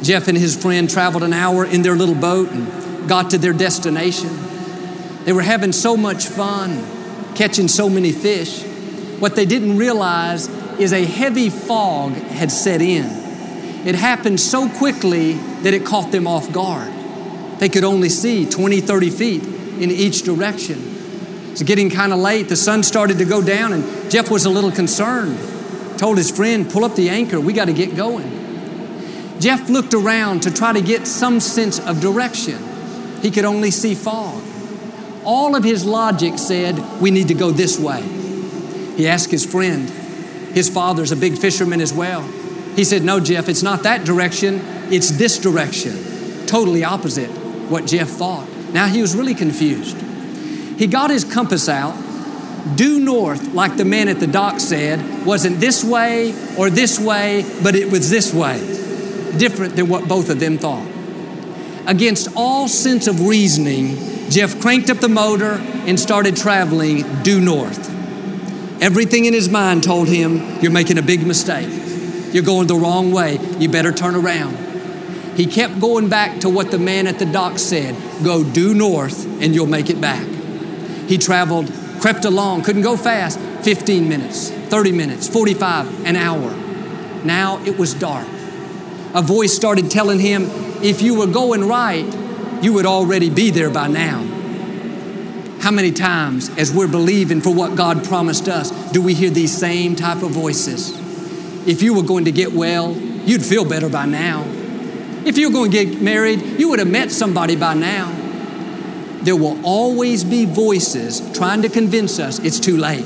Jeff 0.00 0.28
and 0.28 0.38
his 0.38 0.54
friend 0.54 0.88
traveled 0.88 1.24
an 1.24 1.32
hour 1.32 1.64
in 1.64 1.82
their 1.82 1.96
little 1.96 2.14
boat 2.14 2.52
and 2.52 3.08
got 3.08 3.30
to 3.30 3.38
their 3.38 3.52
destination. 3.52 4.30
They 5.24 5.32
were 5.32 5.42
having 5.42 5.72
so 5.72 5.96
much 5.96 6.26
fun, 6.28 6.80
catching 7.34 7.66
so 7.66 7.88
many 7.90 8.12
fish. 8.12 8.62
What 9.18 9.34
they 9.34 9.44
didn't 9.44 9.78
realize 9.78 10.46
is 10.78 10.92
a 10.92 11.04
heavy 11.04 11.50
fog 11.50 12.12
had 12.12 12.52
set 12.52 12.80
in. 12.80 13.04
It 13.84 13.96
happened 13.96 14.38
so 14.38 14.68
quickly 14.68 15.32
that 15.32 15.74
it 15.74 15.84
caught 15.84 16.12
them 16.12 16.28
off 16.28 16.52
guard. 16.52 16.92
They 17.58 17.68
could 17.68 17.82
only 17.82 18.10
see 18.10 18.48
20, 18.48 18.80
30 18.80 19.10
feet 19.10 19.42
in 19.42 19.90
each 19.90 20.22
direction. 20.22 20.87
It's 21.58 21.64
getting 21.64 21.90
kind 21.90 22.12
of 22.12 22.20
late. 22.20 22.48
The 22.48 22.54
sun 22.54 22.84
started 22.84 23.18
to 23.18 23.24
go 23.24 23.42
down, 23.42 23.72
and 23.72 24.12
Jeff 24.12 24.30
was 24.30 24.44
a 24.44 24.48
little 24.48 24.70
concerned. 24.70 25.36
Told 25.98 26.16
his 26.16 26.30
friend, 26.30 26.70
Pull 26.70 26.84
up 26.84 26.94
the 26.94 27.10
anchor, 27.10 27.40
we 27.40 27.52
got 27.52 27.64
to 27.64 27.72
get 27.72 27.96
going. 27.96 28.30
Jeff 29.40 29.68
looked 29.68 29.92
around 29.92 30.44
to 30.44 30.54
try 30.54 30.72
to 30.72 30.80
get 30.80 31.08
some 31.08 31.40
sense 31.40 31.80
of 31.80 32.00
direction. 32.00 32.62
He 33.22 33.32
could 33.32 33.44
only 33.44 33.72
see 33.72 33.96
fog. 33.96 34.40
All 35.24 35.56
of 35.56 35.64
his 35.64 35.84
logic 35.84 36.38
said, 36.38 36.78
We 37.00 37.10
need 37.10 37.26
to 37.26 37.34
go 37.34 37.50
this 37.50 37.76
way. 37.76 38.02
He 38.96 39.08
asked 39.08 39.32
his 39.32 39.44
friend, 39.44 39.90
his 40.54 40.68
father's 40.68 41.10
a 41.10 41.16
big 41.16 41.38
fisherman 41.38 41.80
as 41.80 41.92
well. 41.92 42.22
He 42.76 42.84
said, 42.84 43.02
No, 43.02 43.18
Jeff, 43.18 43.48
it's 43.48 43.64
not 43.64 43.82
that 43.82 44.04
direction, 44.04 44.60
it's 44.92 45.10
this 45.10 45.36
direction. 45.40 46.46
Totally 46.46 46.84
opposite 46.84 47.30
what 47.68 47.84
Jeff 47.84 48.10
thought. 48.10 48.48
Now 48.72 48.86
he 48.86 49.00
was 49.00 49.16
really 49.16 49.34
confused. 49.34 49.96
He 50.78 50.86
got 50.86 51.10
his 51.10 51.24
compass 51.24 51.68
out. 51.68 51.96
Due 52.76 53.00
north, 53.00 53.52
like 53.52 53.76
the 53.76 53.84
man 53.84 54.08
at 54.08 54.20
the 54.20 54.26
dock 54.26 54.60
said, 54.60 55.26
wasn't 55.26 55.58
this 55.58 55.82
way 55.82 56.32
or 56.56 56.70
this 56.70 57.00
way, 57.00 57.44
but 57.62 57.74
it 57.74 57.90
was 57.90 58.10
this 58.10 58.32
way. 58.32 58.58
Different 59.38 59.74
than 59.74 59.88
what 59.88 60.06
both 60.08 60.30
of 60.30 60.38
them 60.38 60.56
thought. 60.56 60.86
Against 61.86 62.28
all 62.36 62.68
sense 62.68 63.08
of 63.08 63.26
reasoning, 63.26 64.30
Jeff 64.30 64.60
cranked 64.60 64.88
up 64.88 64.98
the 64.98 65.08
motor 65.08 65.54
and 65.86 65.98
started 65.98 66.36
traveling 66.36 67.22
due 67.22 67.40
north. 67.40 67.88
Everything 68.80 69.24
in 69.24 69.32
his 69.34 69.48
mind 69.48 69.82
told 69.82 70.06
him, 70.06 70.60
You're 70.60 70.70
making 70.70 70.98
a 70.98 71.02
big 71.02 71.26
mistake. 71.26 71.68
You're 72.32 72.44
going 72.44 72.68
the 72.68 72.76
wrong 72.76 73.10
way. 73.10 73.38
You 73.58 73.68
better 73.68 73.90
turn 73.90 74.14
around. 74.14 74.56
He 75.36 75.46
kept 75.46 75.80
going 75.80 76.08
back 76.08 76.40
to 76.40 76.48
what 76.48 76.70
the 76.70 76.78
man 76.78 77.06
at 77.06 77.18
the 77.18 77.26
dock 77.26 77.58
said 77.58 77.96
Go 78.22 78.44
due 78.44 78.74
north 78.74 79.24
and 79.42 79.54
you'll 79.54 79.66
make 79.66 79.88
it 79.90 80.00
back. 80.00 80.37
He 81.08 81.16
traveled, 81.16 81.72
crept 82.00 82.26
along, 82.26 82.62
couldn't 82.62 82.82
go 82.82 82.96
fast, 82.96 83.40
15 83.64 84.08
minutes, 84.08 84.50
30 84.50 84.92
minutes, 84.92 85.26
45, 85.26 86.04
an 86.04 86.16
hour. 86.16 86.54
Now 87.24 87.64
it 87.64 87.78
was 87.78 87.94
dark. 87.94 88.28
A 89.14 89.22
voice 89.22 89.54
started 89.54 89.90
telling 89.90 90.20
him, 90.20 90.44
if 90.82 91.00
you 91.00 91.18
were 91.18 91.26
going 91.26 91.66
right, 91.66 92.04
you 92.62 92.74
would 92.74 92.84
already 92.84 93.30
be 93.30 93.50
there 93.50 93.70
by 93.70 93.88
now. 93.88 94.22
How 95.60 95.70
many 95.70 95.92
times, 95.92 96.50
as 96.58 96.72
we're 96.72 96.88
believing 96.88 97.40
for 97.40 97.54
what 97.54 97.74
God 97.74 98.04
promised 98.04 98.46
us, 98.46 98.70
do 98.92 99.00
we 99.00 99.14
hear 99.14 99.30
these 99.30 99.56
same 99.56 99.96
type 99.96 100.22
of 100.22 100.30
voices? 100.30 100.92
If 101.66 101.82
you 101.82 101.94
were 101.94 102.02
going 102.02 102.26
to 102.26 102.32
get 102.32 102.52
well, 102.52 102.92
you'd 102.92 103.44
feel 103.44 103.64
better 103.64 103.88
by 103.88 104.04
now. 104.04 104.44
If 105.24 105.38
you 105.38 105.48
were 105.48 105.54
going 105.54 105.70
to 105.70 105.84
get 105.84 106.02
married, 106.02 106.40
you 106.60 106.68
would 106.68 106.78
have 106.78 106.88
met 106.88 107.10
somebody 107.10 107.56
by 107.56 107.72
now 107.72 108.17
there 109.28 109.36
will 109.36 109.62
always 109.62 110.24
be 110.24 110.46
voices 110.46 111.20
trying 111.36 111.60
to 111.60 111.68
convince 111.68 112.18
us 112.18 112.38
it's 112.38 112.58
too 112.58 112.78
late. 112.78 113.04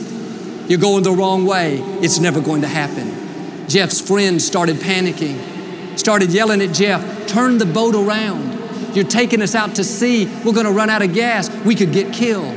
You're 0.69 0.79
going 0.79 1.03
the 1.03 1.11
wrong 1.11 1.45
way. 1.47 1.79
It's 2.01 2.21
never 2.21 2.41
going 2.41 2.63
to 2.63 2.69
happen. 2.69 3.69
Jeff's 3.69 4.01
friends 4.01 4.47
started 4.47 4.77
panicking, 4.77 5.99
started 5.99 6.31
yelling 6.31 6.63
at 6.63 6.73
Jeff, 6.73 7.27
turn 7.27 7.59
the 7.59 7.67
boat 7.67 7.97
around. 7.97 8.95
You're 8.95 9.05
taking 9.05 9.43
us 9.43 9.57
out 9.57 9.75
to 9.75 9.83
sea. 9.83 10.27
We're 10.45 10.53
going 10.53 10.67
to 10.67 10.71
run 10.71 10.91
out 10.91 11.03
of 11.03 11.13
gas. 11.13 11.51
We 11.65 11.75
could 11.75 11.93
get 11.93 12.13
killed. 12.15 12.55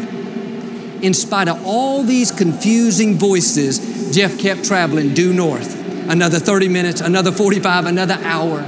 In 1.03 1.15
spite 1.15 1.47
of 1.47 1.65
all 1.65 2.03
these 2.03 2.31
confusing 2.31 3.15
voices, 3.15 4.15
Jeff 4.15 4.37
kept 4.37 4.63
traveling 4.63 5.15
due 5.15 5.33
north. 5.33 5.75
Another 6.07 6.37
30 6.37 6.67
minutes, 6.67 7.01
another 7.01 7.31
45, 7.31 7.87
another 7.87 8.19
hour. 8.21 8.63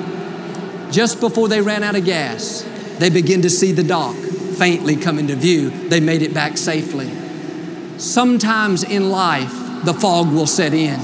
Just 0.89 1.20
before 1.20 1.48
they 1.50 1.62
ran 1.62 1.84
out 1.84 1.96
of 1.96 2.04
gas, 2.04 2.68
they 2.98 3.12
began 3.12 3.44
to 3.44 3.50
see 3.51 3.72
the 3.72 3.84
dock 3.84 4.16
faintly 4.58 4.96
come 4.96 5.20
into 5.20 5.36
view, 5.36 5.70
they 5.90 6.00
made 6.00 6.22
it 6.22 6.34
back 6.34 6.58
safely. 6.58 7.12
Sometimes 7.98 8.84
in 8.84 9.10
life, 9.10 9.54
the 9.84 9.94
fog 9.94 10.32
will 10.34 10.48
set 10.48 10.74
in. 10.74 11.00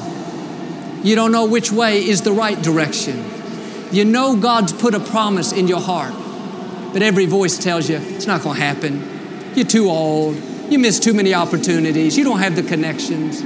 You 1.03 1.15
don't 1.15 1.31
know 1.31 1.45
which 1.45 1.71
way 1.71 2.05
is 2.05 2.21
the 2.21 2.31
right 2.31 2.61
direction. 2.61 3.23
You 3.91 4.05
know 4.05 4.35
God's 4.35 4.73
put 4.73 4.95
a 4.95 4.99
promise 4.99 5.51
in 5.51 5.67
your 5.67 5.81
heart, 5.81 6.13
but 6.93 7.01
every 7.01 7.25
voice 7.25 7.57
tells 7.57 7.89
you 7.89 7.97
it's 7.97 8.25
not 8.25 8.41
going 8.41 8.55
to 8.55 8.61
happen. 8.61 9.53
You're 9.55 9.65
too 9.65 9.89
old. 9.89 10.35
You 10.69 10.79
miss 10.79 10.99
too 10.99 11.13
many 11.13 11.33
opportunities. 11.33 12.17
You 12.17 12.23
don't 12.23 12.39
have 12.39 12.55
the 12.55 12.63
connections. 12.63 13.41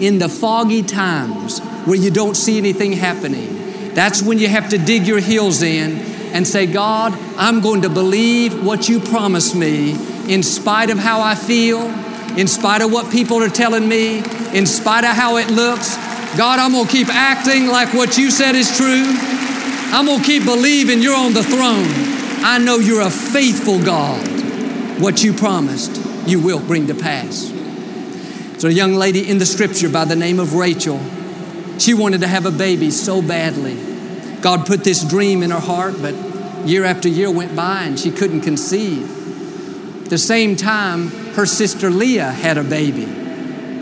In 0.00 0.18
the 0.18 0.28
foggy 0.28 0.82
times 0.82 1.60
where 1.84 1.96
you 1.96 2.10
don't 2.10 2.34
see 2.34 2.56
anything 2.58 2.92
happening, 2.92 3.94
that's 3.94 4.22
when 4.22 4.38
you 4.38 4.48
have 4.48 4.70
to 4.70 4.78
dig 4.78 5.06
your 5.06 5.20
heels 5.20 5.62
in 5.62 6.09
and 6.32 6.46
say, 6.46 6.66
God, 6.66 7.12
I'm 7.36 7.60
going 7.60 7.82
to 7.82 7.88
believe 7.88 8.64
what 8.64 8.88
you 8.88 9.00
promised 9.00 9.54
me 9.54 9.92
in 10.32 10.42
spite 10.42 10.90
of 10.90 10.98
how 10.98 11.20
I 11.20 11.34
feel, 11.34 11.80
in 12.38 12.46
spite 12.46 12.82
of 12.82 12.92
what 12.92 13.10
people 13.10 13.42
are 13.42 13.48
telling 13.48 13.88
me, 13.88 14.18
in 14.56 14.66
spite 14.66 15.04
of 15.04 15.16
how 15.16 15.36
it 15.36 15.50
looks. 15.50 15.96
God, 16.36 16.60
I'm 16.60 16.72
going 16.72 16.86
to 16.86 16.92
keep 16.92 17.08
acting 17.08 17.66
like 17.66 17.92
what 17.92 18.16
you 18.16 18.30
said 18.30 18.54
is 18.54 18.76
true. 18.76 19.04
I'm 19.92 20.06
going 20.06 20.20
to 20.20 20.24
keep 20.24 20.44
believing 20.44 21.02
you're 21.02 21.16
on 21.16 21.34
the 21.34 21.42
throne. 21.42 21.88
I 22.42 22.58
know 22.58 22.78
you're 22.78 23.02
a 23.02 23.10
faithful 23.10 23.82
God. 23.82 24.26
What 25.00 25.24
you 25.24 25.32
promised, 25.32 26.00
you 26.28 26.40
will 26.40 26.60
bring 26.60 26.86
to 26.86 26.94
pass. 26.94 27.52
So, 28.58 28.68
a 28.68 28.70
young 28.70 28.94
lady 28.94 29.28
in 29.28 29.38
the 29.38 29.46
scripture 29.46 29.88
by 29.88 30.04
the 30.04 30.16
name 30.16 30.38
of 30.38 30.54
Rachel, 30.54 31.00
she 31.78 31.94
wanted 31.94 32.20
to 32.20 32.28
have 32.28 32.46
a 32.46 32.50
baby 32.50 32.90
so 32.90 33.22
badly. 33.22 33.89
God 34.40 34.66
put 34.66 34.84
this 34.84 35.04
dream 35.04 35.42
in 35.42 35.50
her 35.50 35.60
heart, 35.60 35.96
but 36.00 36.14
year 36.66 36.84
after 36.84 37.08
year 37.08 37.30
went 37.30 37.54
by 37.54 37.84
and 37.84 37.98
she 37.98 38.10
couldn't 38.10 38.42
conceive. 38.42 40.08
the 40.08 40.18
same 40.18 40.56
time, 40.56 41.08
her 41.34 41.46
sister 41.46 41.90
Leah 41.90 42.30
had 42.30 42.58
a 42.58 42.64
baby. 42.64 43.06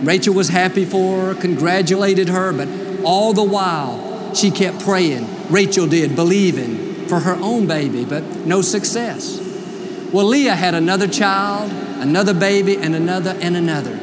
Rachel 0.03 0.35
was 0.35 0.49
happy 0.49 0.85
for 0.85 1.27
her, 1.27 1.35
congratulated 1.35 2.29
her, 2.29 2.53
but 2.53 2.69
all 3.05 3.33
the 3.33 3.43
while 3.43 4.35
she 4.35 4.50
kept 4.50 4.81
praying. 4.81 5.27
Rachel 5.50 5.87
did, 5.87 6.15
believing 6.15 7.07
for 7.09 7.21
her 7.21 7.35
own 7.35 7.67
baby, 7.67 8.05
but 8.05 8.23
no 8.47 8.62
success. 8.62 9.41
Well, 10.12 10.27
Leah 10.27 10.55
had 10.55 10.75
another 10.75 11.09
child, 11.09 11.71
another 12.00 12.35
baby, 12.35 12.77
and 12.77 12.95
another, 12.95 13.37
and 13.41 13.57
another. 13.57 13.99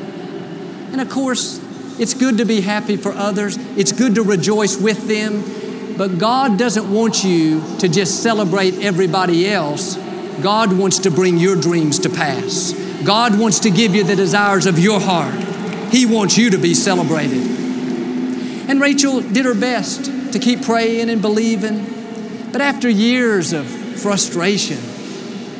And 0.91 0.99
of 0.99 1.09
course, 1.09 1.61
it's 1.99 2.13
good 2.13 2.39
to 2.39 2.45
be 2.45 2.61
happy 2.61 2.97
for 2.97 3.11
others, 3.11 3.57
it's 3.77 3.91
good 3.91 4.15
to 4.15 4.23
rejoice 4.23 4.77
with 4.77 5.07
them, 5.07 5.43
but 5.97 6.17
God 6.17 6.57
doesn't 6.57 6.91
want 6.91 7.23
you 7.23 7.61
to 7.79 7.87
just 7.87 8.21
celebrate 8.21 8.75
everybody 8.75 9.49
else. 9.49 9.95
God 10.41 10.77
wants 10.77 10.99
to 10.99 11.11
bring 11.11 11.37
your 11.37 11.55
dreams 11.55 11.99
to 11.99 12.09
pass. 12.09 12.73
God 13.03 13.39
wants 13.39 13.59
to 13.59 13.69
give 13.69 13.95
you 13.95 14.03
the 14.03 14.15
desires 14.15 14.65
of 14.65 14.79
your 14.79 14.99
heart. 14.99 15.33
He 15.91 16.05
wants 16.05 16.37
you 16.37 16.49
to 16.49 16.57
be 16.57 16.73
celebrated. 16.73 17.43
And 18.67 18.81
Rachel 18.81 19.21
did 19.21 19.45
her 19.45 19.53
best 19.53 20.05
to 20.33 20.39
keep 20.39 20.63
praying 20.63 21.09
and 21.09 21.21
believing. 21.21 22.51
But 22.51 22.61
after 22.61 22.89
years 22.89 23.53
of 23.53 23.67
frustration. 24.05 24.77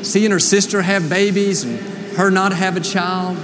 Seeing 0.04 0.32
her 0.32 0.40
sister 0.40 0.82
have 0.82 1.10
babies 1.10 1.64
and 1.64 1.80
her 2.16 2.30
not 2.30 2.54
have 2.54 2.78
a 2.78 2.80
child, 2.80 3.38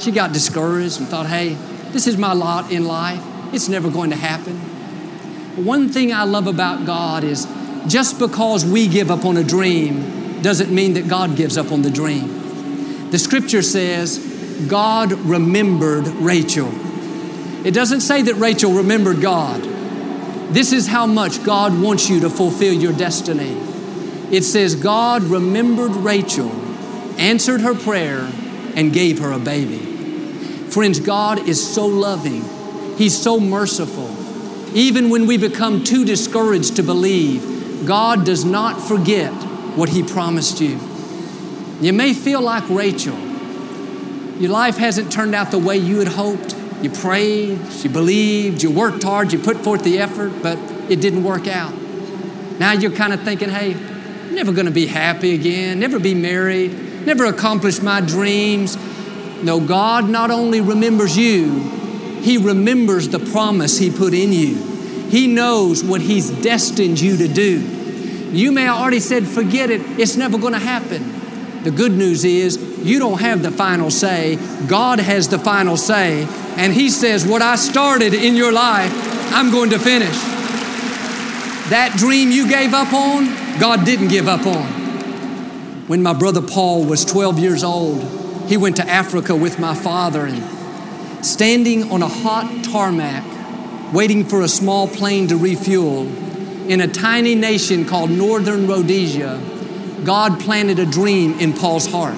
she 0.00 0.10
got 0.10 0.32
discouraged 0.32 1.00
and 1.00 1.08
thought, 1.08 1.26
hey, 1.26 1.54
this 1.90 2.06
is 2.06 2.16
my 2.16 2.32
lot 2.32 2.72
in 2.72 2.86
life. 2.86 3.22
It's 3.52 3.68
never 3.68 3.90
going 3.90 4.10
to 4.10 4.16
happen. 4.16 4.67
One 5.64 5.88
thing 5.88 6.12
I 6.12 6.24
love 6.24 6.46
about 6.46 6.86
God 6.86 7.24
is 7.24 7.46
just 7.88 8.18
because 8.18 8.64
we 8.64 8.86
give 8.86 9.10
up 9.10 9.24
on 9.24 9.36
a 9.36 9.44
dream 9.44 10.40
doesn't 10.40 10.70
mean 10.72 10.94
that 10.94 11.08
God 11.08 11.36
gives 11.36 11.58
up 11.58 11.72
on 11.72 11.82
the 11.82 11.90
dream. 11.90 13.10
The 13.10 13.18
scripture 13.18 13.62
says, 13.62 14.18
God 14.68 15.12
remembered 15.12 16.06
Rachel. 16.06 16.70
It 17.64 17.72
doesn't 17.72 18.02
say 18.02 18.22
that 18.22 18.34
Rachel 18.34 18.72
remembered 18.72 19.20
God. 19.20 19.62
This 20.52 20.72
is 20.72 20.86
how 20.86 21.06
much 21.06 21.42
God 21.42 21.80
wants 21.80 22.08
you 22.08 22.20
to 22.20 22.30
fulfill 22.30 22.72
your 22.72 22.92
destiny. 22.92 23.56
It 24.30 24.42
says, 24.42 24.74
God 24.74 25.22
remembered 25.24 25.92
Rachel, 25.92 26.50
answered 27.18 27.62
her 27.62 27.74
prayer, 27.74 28.30
and 28.76 28.92
gave 28.92 29.18
her 29.18 29.32
a 29.32 29.38
baby. 29.38 29.78
Friends, 30.70 31.00
God 31.00 31.48
is 31.48 31.74
so 31.74 31.86
loving, 31.86 32.44
He's 32.96 33.20
so 33.20 33.40
merciful. 33.40 34.06
Even 34.74 35.10
when 35.10 35.26
we 35.26 35.38
become 35.38 35.82
too 35.84 36.04
discouraged 36.04 36.76
to 36.76 36.82
believe, 36.82 37.86
God 37.86 38.24
does 38.24 38.44
not 38.44 38.80
forget 38.80 39.32
what 39.76 39.88
He 39.88 40.02
promised 40.02 40.60
you. 40.60 40.78
You 41.80 41.92
may 41.92 42.12
feel 42.12 42.40
like 42.40 42.68
Rachel. 42.68 43.16
Your 44.38 44.50
life 44.50 44.76
hasn't 44.76 45.10
turned 45.10 45.34
out 45.34 45.50
the 45.50 45.58
way 45.58 45.78
you 45.78 45.98
had 45.98 46.08
hoped. 46.08 46.54
You 46.82 46.90
prayed, 46.90 47.58
you 47.82 47.90
believed, 47.90 48.62
you 48.62 48.70
worked 48.70 49.02
hard, 49.02 49.32
you 49.32 49.38
put 49.38 49.58
forth 49.58 49.82
the 49.82 49.98
effort, 49.98 50.42
but 50.42 50.58
it 50.88 51.00
didn't 51.00 51.24
work 51.24 51.48
out. 51.48 51.74
Now 52.58 52.72
you're 52.72 52.92
kind 52.92 53.12
of 53.12 53.22
thinking, 53.22 53.48
hey, 53.48 53.74
I'm 53.74 54.34
never 54.34 54.52
going 54.52 54.66
to 54.66 54.72
be 54.72 54.86
happy 54.86 55.34
again, 55.34 55.80
never 55.80 55.98
be 55.98 56.14
married, 56.14 57.06
never 57.06 57.24
accomplish 57.24 57.80
my 57.80 58.00
dreams. 58.00 58.76
No, 59.42 59.60
God 59.60 60.08
not 60.08 60.30
only 60.30 60.60
remembers 60.60 61.16
you, 61.16 61.77
He 62.28 62.36
remembers 62.36 63.08
the 63.08 63.20
promise 63.20 63.78
He 63.78 63.90
put 63.90 64.12
in 64.12 64.34
you. 64.34 64.56
He 65.08 65.26
knows 65.26 65.82
what 65.82 66.02
He's 66.02 66.28
destined 66.28 67.00
you 67.00 67.16
to 67.16 67.26
do. 67.26 67.58
You 68.32 68.52
may 68.52 68.64
have 68.64 68.76
already 68.76 69.00
said, 69.00 69.26
forget 69.26 69.70
it, 69.70 69.80
it's 69.98 70.14
never 70.18 70.36
going 70.36 70.52
to 70.52 70.58
happen. 70.58 71.62
The 71.62 71.70
good 71.70 71.92
news 71.92 72.26
is 72.26 72.58
you 72.86 72.98
don't 72.98 73.18
have 73.18 73.42
the 73.42 73.50
final 73.50 73.90
say. 73.90 74.36
God 74.66 75.00
has 75.00 75.30
the 75.30 75.38
final 75.38 75.78
say. 75.78 76.28
And 76.58 76.70
He 76.70 76.90
says, 76.90 77.26
What 77.26 77.40
I 77.40 77.56
started 77.56 78.12
in 78.12 78.36
your 78.36 78.52
life, 78.52 78.92
I'm 79.32 79.50
going 79.50 79.70
to 79.70 79.78
finish. 79.78 80.20
That 81.70 81.94
dream 81.96 82.30
you 82.30 82.46
gave 82.46 82.74
up 82.74 82.92
on, 82.92 83.58
God 83.58 83.86
didn't 83.86 84.08
give 84.08 84.28
up 84.28 84.44
on. 84.44 84.66
When 85.88 86.02
my 86.02 86.12
brother 86.12 86.42
Paul 86.42 86.84
was 86.84 87.06
12 87.06 87.38
years 87.38 87.64
old, 87.64 88.02
he 88.48 88.58
went 88.58 88.76
to 88.76 88.86
Africa 88.86 89.34
with 89.34 89.58
my 89.58 89.74
father 89.74 90.26
and 90.26 90.57
standing 91.22 91.90
on 91.90 92.02
a 92.02 92.08
hot 92.08 92.64
tarmac, 92.64 93.24
waiting 93.92 94.24
for 94.24 94.42
a 94.42 94.48
small 94.48 94.88
plane 94.88 95.28
to 95.28 95.36
refuel, 95.36 96.06
in 96.68 96.80
a 96.82 96.86
tiny 96.88 97.34
nation 97.34 97.86
called 97.86 98.10
Northern 98.10 98.66
Rhodesia, 98.66 99.40
God 100.04 100.38
planted 100.38 100.78
a 100.78 100.86
dream 100.86 101.38
in 101.40 101.54
Paul's 101.54 101.86
heart 101.86 102.16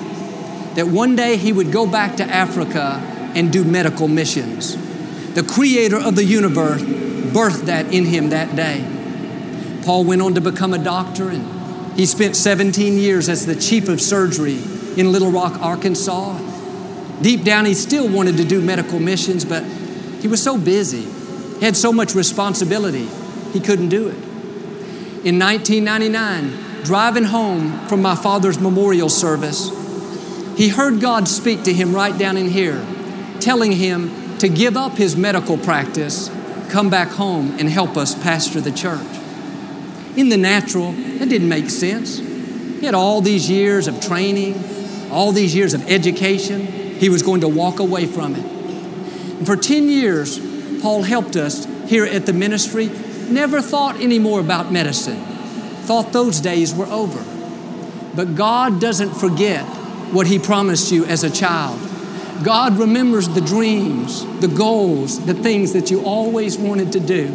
that 0.74 0.86
one 0.86 1.16
day 1.16 1.36
he 1.36 1.52
would 1.52 1.72
go 1.72 1.86
back 1.86 2.16
to 2.16 2.24
Africa 2.24 3.00
and 3.34 3.52
do 3.52 3.64
medical 3.64 4.08
missions. 4.08 4.76
The 5.34 5.42
creator 5.42 5.98
of 5.98 6.16
the 6.16 6.24
universe 6.24 6.82
birthed 6.82 7.66
that 7.66 7.92
in 7.92 8.04
him 8.06 8.30
that 8.30 8.56
day. 8.56 8.84
Paul 9.84 10.04
went 10.04 10.20
on 10.20 10.34
to 10.34 10.40
become 10.40 10.74
a 10.74 10.78
doctor 10.78 11.30
and 11.30 11.98
he 11.98 12.06
spent 12.06 12.36
17 12.36 12.98
years 12.98 13.28
as 13.28 13.46
the 13.46 13.54
chief 13.54 13.88
of 13.88 14.00
surgery 14.00 14.58
in 14.96 15.12
Little 15.12 15.30
Rock, 15.30 15.60
Arkansas. 15.60 16.49
Deep 17.22 17.44
down, 17.44 17.66
he 17.66 17.74
still 17.74 18.08
wanted 18.08 18.36
to 18.38 18.44
do 18.44 18.60
medical 18.60 18.98
missions, 18.98 19.44
but 19.44 19.62
he 20.20 20.28
was 20.28 20.42
so 20.42 20.56
busy. 20.56 21.02
He 21.58 21.64
had 21.64 21.76
so 21.76 21.92
much 21.92 22.14
responsibility, 22.14 23.06
he 23.52 23.60
couldn't 23.60 23.90
do 23.90 24.08
it. 24.08 24.16
In 25.22 25.38
1999, 25.38 26.82
driving 26.84 27.24
home 27.24 27.86
from 27.88 28.00
my 28.00 28.14
father's 28.14 28.58
memorial 28.58 29.10
service, 29.10 29.68
he 30.56 30.68
heard 30.68 31.00
God 31.00 31.28
speak 31.28 31.64
to 31.64 31.72
him 31.72 31.94
right 31.94 32.16
down 32.16 32.38
in 32.38 32.48
here, 32.48 32.84
telling 33.40 33.72
him 33.72 34.38
to 34.38 34.48
give 34.48 34.76
up 34.76 34.96
his 34.96 35.16
medical 35.16 35.58
practice, 35.58 36.30
come 36.70 36.88
back 36.88 37.08
home, 37.08 37.56
and 37.58 37.68
help 37.68 37.98
us 37.98 38.14
pastor 38.22 38.62
the 38.62 38.72
church. 38.72 39.06
In 40.16 40.30
the 40.30 40.38
natural, 40.38 40.92
that 40.92 41.28
didn't 41.28 41.48
make 41.48 41.68
sense. 41.68 42.18
He 42.18 42.86
had 42.86 42.94
all 42.94 43.20
these 43.20 43.50
years 43.50 43.88
of 43.88 44.00
training, 44.00 45.10
all 45.10 45.32
these 45.32 45.54
years 45.54 45.74
of 45.74 45.86
education. 45.90 46.79
He 47.00 47.08
was 47.08 47.22
going 47.22 47.40
to 47.40 47.48
walk 47.48 47.80
away 47.80 48.04
from 48.06 48.36
it. 48.36 48.44
And 48.44 49.46
for 49.46 49.56
10 49.56 49.88
years, 49.88 50.38
Paul 50.82 51.02
helped 51.02 51.34
us 51.34 51.66
here 51.88 52.04
at 52.04 52.26
the 52.26 52.34
ministry, 52.34 52.90
never 53.30 53.62
thought 53.62 53.98
any 54.00 54.18
more 54.18 54.38
about 54.38 54.70
medicine, 54.70 55.16
thought 55.84 56.12
those 56.12 56.40
days 56.40 56.74
were 56.74 56.86
over. 56.86 57.24
But 58.14 58.34
God 58.34 58.82
doesn't 58.82 59.14
forget 59.14 59.64
what 60.12 60.26
He 60.26 60.38
promised 60.38 60.92
you 60.92 61.06
as 61.06 61.24
a 61.24 61.30
child. 61.30 61.80
God 62.44 62.78
remembers 62.78 63.28
the 63.30 63.40
dreams, 63.40 64.24
the 64.40 64.48
goals, 64.48 65.24
the 65.24 65.34
things 65.34 65.72
that 65.72 65.90
you 65.90 66.04
always 66.04 66.58
wanted 66.58 66.92
to 66.92 67.00
do. 67.00 67.28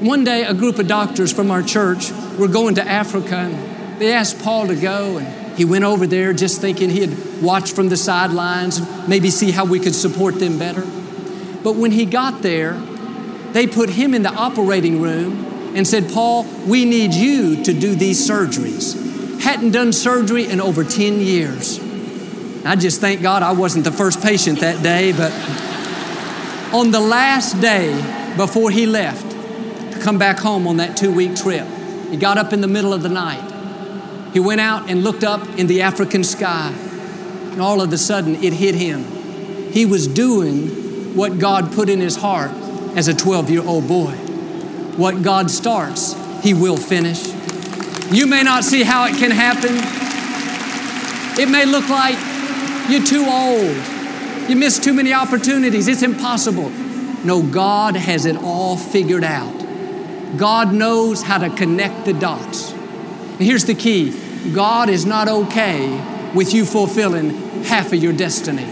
One 0.00 0.24
day, 0.24 0.44
a 0.44 0.54
group 0.54 0.78
of 0.78 0.86
doctors 0.86 1.32
from 1.32 1.50
our 1.50 1.62
church 1.62 2.12
were 2.38 2.48
going 2.48 2.76
to 2.76 2.86
Africa, 2.86 3.36
and 3.36 4.00
they 4.00 4.12
asked 4.12 4.38
Paul 4.40 4.68
to 4.68 4.76
go, 4.76 5.18
and 5.18 5.43
he 5.56 5.64
went 5.64 5.84
over 5.84 6.06
there 6.06 6.32
just 6.32 6.60
thinking 6.60 6.90
he'd 6.90 7.42
watch 7.42 7.72
from 7.72 7.88
the 7.88 7.96
sidelines 7.96 8.78
and 8.78 9.08
maybe 9.08 9.30
see 9.30 9.50
how 9.50 9.64
we 9.64 9.78
could 9.78 9.94
support 9.94 10.38
them 10.38 10.58
better. 10.58 10.84
But 11.62 11.76
when 11.76 11.92
he 11.92 12.04
got 12.04 12.42
there, 12.42 12.74
they 13.52 13.66
put 13.66 13.88
him 13.88 14.14
in 14.14 14.22
the 14.22 14.32
operating 14.32 15.00
room 15.00 15.74
and 15.76 15.86
said, 15.86 16.10
Paul, 16.12 16.44
we 16.66 16.84
need 16.84 17.14
you 17.14 17.62
to 17.64 17.72
do 17.72 17.94
these 17.94 18.28
surgeries. 18.28 19.40
Hadn't 19.40 19.70
done 19.70 19.92
surgery 19.92 20.48
in 20.48 20.60
over 20.60 20.82
10 20.82 21.20
years. 21.20 21.78
I 22.64 22.76
just 22.76 23.00
thank 23.00 23.22
God 23.22 23.42
I 23.42 23.52
wasn't 23.52 23.84
the 23.84 23.92
first 23.92 24.22
patient 24.22 24.60
that 24.60 24.82
day, 24.82 25.12
but 25.12 25.32
on 26.74 26.90
the 26.90 27.00
last 27.00 27.60
day 27.60 27.94
before 28.36 28.70
he 28.70 28.86
left 28.86 29.30
to 29.92 30.00
come 30.00 30.18
back 30.18 30.38
home 30.38 30.66
on 30.66 30.78
that 30.78 30.96
two 30.96 31.12
week 31.12 31.36
trip, 31.36 31.66
he 32.10 32.16
got 32.16 32.38
up 32.38 32.52
in 32.52 32.60
the 32.60 32.68
middle 32.68 32.92
of 32.92 33.02
the 33.02 33.08
night. 33.08 33.53
He 34.34 34.40
went 34.40 34.60
out 34.60 34.90
and 34.90 35.04
looked 35.04 35.22
up 35.22 35.46
in 35.58 35.68
the 35.68 35.82
African 35.82 36.24
sky, 36.24 36.74
and 37.52 37.62
all 37.62 37.80
of 37.80 37.92
a 37.92 37.96
sudden 37.96 38.42
it 38.42 38.52
hit 38.52 38.74
him. 38.74 39.04
He 39.70 39.86
was 39.86 40.08
doing 40.08 41.14
what 41.16 41.38
God 41.38 41.72
put 41.72 41.88
in 41.88 42.00
his 42.00 42.16
heart 42.16 42.50
as 42.96 43.06
a 43.06 43.14
12 43.14 43.48
year 43.48 43.62
old 43.62 43.86
boy. 43.86 44.10
What 44.96 45.22
God 45.22 45.52
starts, 45.52 46.14
He 46.42 46.52
will 46.52 46.76
finish. 46.76 47.26
You 48.12 48.26
may 48.26 48.42
not 48.42 48.64
see 48.64 48.82
how 48.82 49.06
it 49.06 49.16
can 49.16 49.30
happen. 49.30 49.70
It 51.40 51.48
may 51.48 51.64
look 51.64 51.88
like 51.88 52.18
you're 52.90 53.06
too 53.06 53.24
old. 53.28 54.50
You 54.50 54.56
missed 54.56 54.82
too 54.82 54.92
many 54.94 55.12
opportunities. 55.12 55.86
It's 55.86 56.02
impossible. 56.02 56.70
No, 57.24 57.40
God 57.40 57.94
has 57.94 58.26
it 58.26 58.36
all 58.36 58.76
figured 58.76 59.22
out. 59.22 59.52
God 60.36 60.74
knows 60.74 61.22
how 61.22 61.38
to 61.38 61.50
connect 61.50 62.04
the 62.04 62.12
dots. 62.12 62.72
And 62.72 63.40
here's 63.40 63.64
the 63.64 63.74
key 63.74 64.23
God 64.52 64.88
is 64.90 65.06
not 65.06 65.28
okay 65.28 66.32
with 66.34 66.52
you 66.52 66.64
fulfilling 66.66 67.30
half 67.64 67.92
of 67.92 68.02
your 68.02 68.12
destiny. 68.12 68.66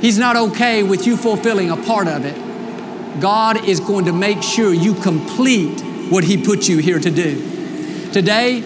He's 0.00 0.18
not 0.18 0.36
okay 0.36 0.82
with 0.82 1.06
you 1.06 1.16
fulfilling 1.16 1.70
a 1.70 1.76
part 1.76 2.06
of 2.06 2.24
it. 2.24 3.20
God 3.20 3.66
is 3.68 3.80
going 3.80 4.04
to 4.04 4.12
make 4.12 4.42
sure 4.42 4.72
you 4.72 4.94
complete 4.94 5.80
what 6.10 6.24
He 6.24 6.36
put 6.36 6.68
you 6.68 6.78
here 6.78 6.98
to 6.98 7.10
do. 7.10 8.10
Today, 8.12 8.62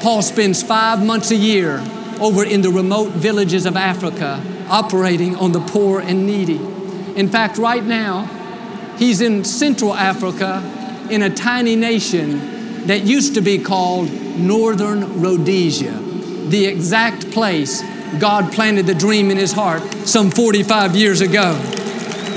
Paul 0.00 0.22
spends 0.22 0.62
five 0.62 1.04
months 1.04 1.30
a 1.30 1.36
year 1.36 1.82
over 2.20 2.44
in 2.44 2.60
the 2.60 2.70
remote 2.70 3.10
villages 3.10 3.66
of 3.66 3.76
Africa 3.76 4.42
operating 4.68 5.34
on 5.36 5.52
the 5.52 5.60
poor 5.60 6.00
and 6.00 6.26
needy. 6.26 6.60
In 7.16 7.28
fact, 7.28 7.58
right 7.58 7.82
now, 7.82 8.26
he's 8.98 9.20
in 9.20 9.44
Central 9.44 9.94
Africa 9.94 10.62
in 11.10 11.22
a 11.22 11.30
tiny 11.30 11.76
nation 11.76 12.86
that 12.86 13.04
used 13.04 13.34
to 13.34 13.40
be 13.40 13.58
called 13.58 14.08
Northern 14.36 15.20
Rhodesia, 15.20 15.92
the 16.48 16.66
exact 16.66 17.30
place 17.30 17.82
God 18.18 18.52
planted 18.52 18.86
the 18.86 18.94
dream 18.94 19.30
in 19.30 19.36
his 19.36 19.52
heart 19.52 19.82
some 20.06 20.30
45 20.30 20.94
years 20.96 21.20
ago. 21.20 21.52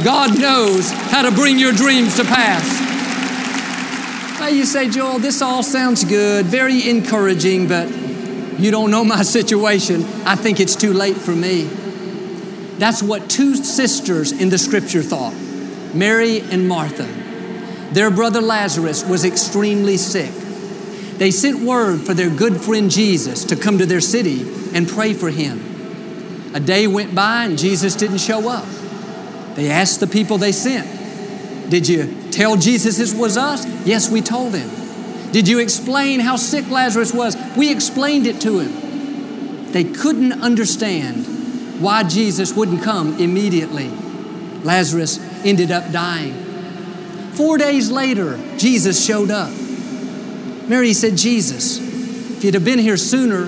God 0.03 0.39
knows 0.39 0.91
how 0.91 1.23
to 1.23 1.31
bring 1.31 1.59
your 1.59 1.71
dreams 1.71 2.15
to 2.17 2.23
pass. 2.23 2.87
Now 4.39 4.47
you 4.47 4.65
say, 4.65 4.89
Joel, 4.89 5.19
this 5.19 5.41
all 5.41 5.63
sounds 5.63 6.03
good, 6.03 6.45
very 6.45 6.89
encouraging, 6.89 7.67
but 7.67 7.89
you 8.59 8.71
don't 8.71 8.91
know 8.91 9.03
my 9.03 9.23
situation. 9.37 10.03
I 10.25 10.35
think 10.35 10.59
it's 10.59 10.75
too 10.75 10.93
late 10.93 11.17
for 11.17 11.35
me. 11.35 11.63
That's 12.77 13.01
what 13.01 13.29
two 13.29 13.55
sisters 13.55 14.31
in 14.31 14.49
the 14.49 14.57
scripture 14.57 15.01
thought 15.01 15.33
Mary 15.93 16.41
and 16.41 16.67
Martha. 16.67 17.07
Their 17.91 18.11
brother 18.11 18.41
Lazarus 18.41 19.03
was 19.03 19.25
extremely 19.25 19.97
sick. 19.97 20.31
They 21.17 21.31
sent 21.31 21.59
word 21.61 22.01
for 22.01 22.13
their 22.13 22.29
good 22.29 22.61
friend 22.61 22.91
Jesus 22.91 23.45
to 23.45 23.55
come 23.55 23.79
to 23.79 23.85
their 23.85 24.01
city 24.01 24.41
and 24.73 24.87
pray 24.87 25.13
for 25.13 25.29
him. 25.29 26.53
A 26.53 26.59
day 26.59 26.87
went 26.87 27.15
by 27.15 27.45
and 27.45 27.57
Jesus 27.57 27.95
didn't 27.95 28.19
show 28.19 28.49
up. 28.49 28.65
They 29.55 29.69
asked 29.69 29.99
the 29.99 30.07
people 30.07 30.37
they 30.37 30.51
sent, 30.51 30.87
Did 31.71 31.87
you 31.87 32.29
tell 32.31 32.55
Jesus 32.55 32.97
this 32.97 33.13
was 33.13 33.37
us? 33.37 33.65
Yes, 33.85 34.09
we 34.09 34.21
told 34.21 34.53
him. 34.53 34.69
Did 35.31 35.47
you 35.47 35.59
explain 35.59 36.19
how 36.19 36.35
sick 36.35 36.69
Lazarus 36.69 37.13
was? 37.13 37.35
We 37.57 37.71
explained 37.71 38.27
it 38.27 38.39
to 38.41 38.59
him. 38.59 39.71
They 39.71 39.83
couldn't 39.83 40.41
understand 40.41 41.81
why 41.81 42.03
Jesus 42.03 42.55
wouldn't 42.55 42.83
come 42.83 43.19
immediately. 43.19 43.89
Lazarus 44.63 45.19
ended 45.43 45.71
up 45.71 45.91
dying. 45.91 46.33
Four 47.33 47.57
days 47.57 47.91
later, 47.91 48.39
Jesus 48.57 49.05
showed 49.05 49.29
up. 49.29 49.51
Mary 50.67 50.93
said, 50.93 51.15
Jesus, 51.15 51.79
if 51.79 52.43
you'd 52.43 52.53
have 52.53 52.65
been 52.65 52.79
here 52.79 52.97
sooner, 52.97 53.45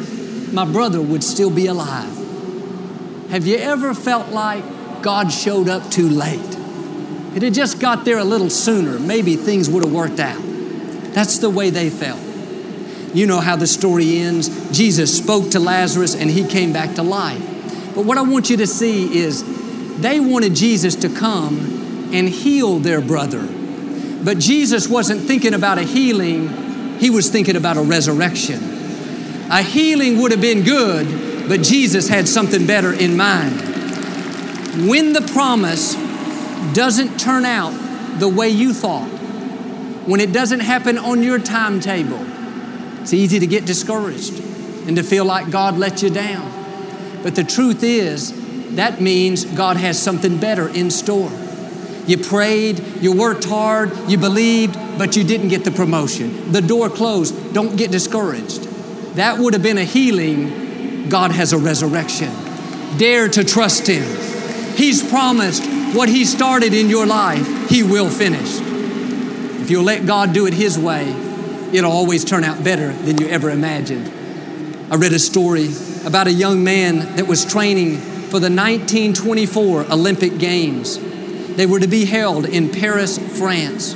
my 0.53 0.65
brother 0.65 1.01
would 1.01 1.23
still 1.23 1.49
be 1.49 1.67
alive. 1.67 2.15
Have 3.29 3.45
you 3.45 3.57
ever 3.57 3.93
felt 3.93 4.29
like 4.29 4.63
God 5.01 5.31
showed 5.31 5.67
up 5.67 5.91
too 5.91 6.09
late? 6.09 6.39
If 6.39 7.37
it 7.37 7.43
had 7.43 7.53
just 7.53 7.79
got 7.79 8.05
there 8.05 8.17
a 8.17 8.23
little 8.23 8.49
sooner, 8.49 8.97
maybe 8.97 9.35
things 9.35 9.69
would 9.69 9.83
have 9.83 9.93
worked 9.93 10.19
out. 10.19 10.41
That's 11.13 11.39
the 11.39 11.49
way 11.49 11.69
they 11.69 11.89
felt. 11.89 12.19
You 13.13 13.27
know 13.27 13.39
how 13.39 13.55
the 13.55 13.67
story 13.67 14.19
ends. 14.19 14.49
Jesus 14.75 15.15
spoke 15.15 15.51
to 15.51 15.59
Lazarus 15.59 16.15
and 16.15 16.29
he 16.29 16.47
came 16.47 16.73
back 16.73 16.95
to 16.95 17.03
life. 17.03 17.41
But 17.95 18.05
what 18.05 18.17
I 18.17 18.21
want 18.21 18.49
you 18.49 18.57
to 18.57 18.67
see 18.67 19.17
is 19.17 19.43
they 19.99 20.19
wanted 20.19 20.55
Jesus 20.55 20.95
to 20.95 21.09
come 21.09 22.09
and 22.13 22.29
heal 22.29 22.79
their 22.79 23.01
brother. 23.01 23.47
But 24.23 24.39
Jesus 24.39 24.87
wasn't 24.87 25.21
thinking 25.21 25.53
about 25.53 25.77
a 25.77 25.83
healing, 25.83 26.68
he 26.99 27.09
was 27.09 27.29
thinking 27.29 27.55
about 27.55 27.77
a 27.77 27.81
resurrection. 27.81 28.59
A 29.49 29.63
healing 29.63 30.19
would 30.21 30.31
have 30.31 30.41
been 30.41 30.63
good, 30.63 31.47
but 31.47 31.63
Jesus 31.63 32.07
had 32.07 32.27
something 32.27 32.67
better 32.67 32.93
in 32.93 33.17
mind. 33.17 33.59
When 34.87 35.13
the 35.13 35.21
promise 35.33 35.95
doesn't 36.73 37.19
turn 37.19 37.45
out 37.45 37.71
the 38.19 38.27
way 38.27 38.49
you 38.49 38.73
thought, 38.73 39.07
when 40.05 40.19
it 40.19 40.31
doesn't 40.31 40.59
happen 40.59 40.97
on 40.97 41.23
your 41.23 41.39
timetable, 41.39 42.23
it's 43.01 43.13
easy 43.13 43.39
to 43.39 43.47
get 43.47 43.65
discouraged 43.65 44.39
and 44.87 44.95
to 44.97 45.03
feel 45.03 45.25
like 45.25 45.49
God 45.49 45.77
let 45.77 46.03
you 46.03 46.09
down. 46.09 46.51
But 47.23 47.35
the 47.35 47.43
truth 47.43 47.83
is, 47.83 48.33
that 48.75 49.01
means 49.01 49.45
God 49.45 49.77
has 49.77 50.01
something 50.01 50.37
better 50.37 50.67
in 50.67 50.91
store. 50.91 51.31
You 52.09 52.17
prayed, 52.17 52.79
you 53.01 53.15
worked 53.15 53.43
hard, 53.43 53.95
you 54.09 54.17
believed, 54.17 54.73
but 54.97 55.15
you 55.15 55.23
didn't 55.23 55.49
get 55.49 55.63
the 55.63 55.69
promotion. 55.69 56.51
The 56.51 56.59
door 56.59 56.89
closed. 56.89 57.53
Don't 57.53 57.75
get 57.75 57.91
discouraged. 57.91 58.63
That 59.13 59.37
would 59.37 59.53
have 59.53 59.61
been 59.61 59.77
a 59.77 59.83
healing. 59.83 61.07
God 61.09 61.29
has 61.29 61.53
a 61.53 61.59
resurrection. 61.59 62.31
Dare 62.97 63.29
to 63.29 63.43
trust 63.43 63.85
Him. 63.85 64.03
He's 64.75 65.07
promised 65.07 65.63
what 65.93 66.09
He 66.09 66.25
started 66.25 66.73
in 66.73 66.89
your 66.89 67.05
life, 67.05 67.69
He 67.69 67.83
will 67.83 68.09
finish. 68.09 68.57
If 69.61 69.69
you'll 69.69 69.83
let 69.83 70.07
God 70.07 70.33
do 70.33 70.47
it 70.47 70.55
His 70.55 70.79
way, 70.79 71.11
it'll 71.71 71.91
always 71.91 72.25
turn 72.25 72.43
out 72.43 72.63
better 72.63 72.91
than 72.91 73.19
you 73.19 73.27
ever 73.27 73.51
imagined. 73.51 74.11
I 74.91 74.95
read 74.95 75.13
a 75.13 75.19
story 75.19 75.69
about 76.05 76.25
a 76.25 76.33
young 76.33 76.63
man 76.63 77.17
that 77.17 77.27
was 77.27 77.45
training 77.45 77.97
for 77.97 78.39
the 78.39 78.49
1924 78.49 79.91
Olympic 79.91 80.39
Games. 80.39 80.97
They 81.59 81.65
were 81.65 81.81
to 81.81 81.87
be 81.87 82.05
held 82.05 82.45
in 82.45 82.69
Paris, 82.69 83.17
France. 83.37 83.93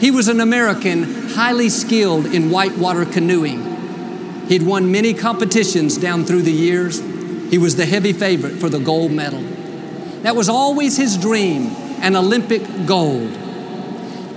He 0.00 0.10
was 0.10 0.28
an 0.28 0.40
American 0.40 1.28
highly 1.28 1.68
skilled 1.68 2.24
in 2.24 2.48
whitewater 2.48 3.04
canoeing. 3.04 4.46
He'd 4.48 4.62
won 4.62 4.90
many 4.90 5.12
competitions 5.12 5.98
down 5.98 6.24
through 6.24 6.40
the 6.40 6.50
years. 6.50 6.98
He 7.50 7.58
was 7.58 7.76
the 7.76 7.84
heavy 7.84 8.14
favorite 8.14 8.54
for 8.54 8.70
the 8.70 8.78
gold 8.78 9.12
medal. 9.12 9.42
That 10.22 10.36
was 10.36 10.48
always 10.48 10.96
his 10.96 11.18
dream 11.18 11.66
an 12.00 12.16
Olympic 12.16 12.62
gold. 12.86 13.30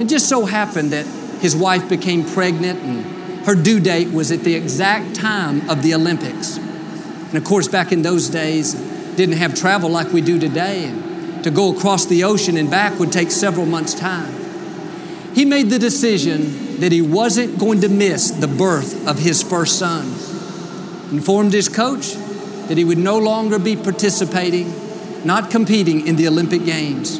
It 0.02 0.10
just 0.10 0.28
so 0.28 0.44
happened 0.44 0.92
that 0.92 1.06
his 1.40 1.56
wife 1.56 1.88
became 1.88 2.26
pregnant 2.26 2.82
and 2.82 3.46
her 3.46 3.56
due 3.56 3.80
date 3.80 4.12
was 4.12 4.34
at 4.34 4.42
the 4.42 4.56
exact 4.56 5.16
time 5.16 5.70
of 5.70 5.82
the 5.82 5.94
Olympics. 5.94 6.58
And 6.58 7.36
of 7.36 7.46
course, 7.46 7.70
back 7.70 7.94
in 7.94 8.02
those 8.02 8.28
days, 8.28 8.74
didn't 9.16 9.38
have 9.38 9.56
travel 9.56 9.90
like 9.90 10.12
we 10.12 10.20
do 10.20 10.38
today. 10.38 10.94
To 11.44 11.52
go 11.52 11.76
across 11.76 12.06
the 12.06 12.24
ocean 12.24 12.58
and 12.58 12.70
back 12.70 13.00
would 13.00 13.12
take 13.12 13.32
several 13.32 13.66
months' 13.66 13.94
time. 13.94 14.34
He 15.34 15.46
made 15.46 15.70
the 15.70 15.80
decision 15.80 16.80
that 16.80 16.92
he 16.92 17.02
wasn't 17.02 17.60
going 17.60 17.82
to 17.82 17.90
miss 17.90 18.32
the 18.32 18.48
birth 18.48 19.08
of 19.08 19.20
his 19.20 19.42
first 19.42 19.80
son. 19.80 20.08
Informed 21.12 21.54
his 21.54 21.70
coach 21.70 22.14
that 22.68 22.78
he 22.78 22.84
would 22.84 22.98
no 22.98 23.18
longer 23.18 23.58
be 23.58 23.76
participating, 23.76 24.74
not 25.26 25.50
competing 25.50 26.08
in 26.08 26.16
the 26.16 26.28
Olympic 26.28 26.66
Games. 26.66 27.18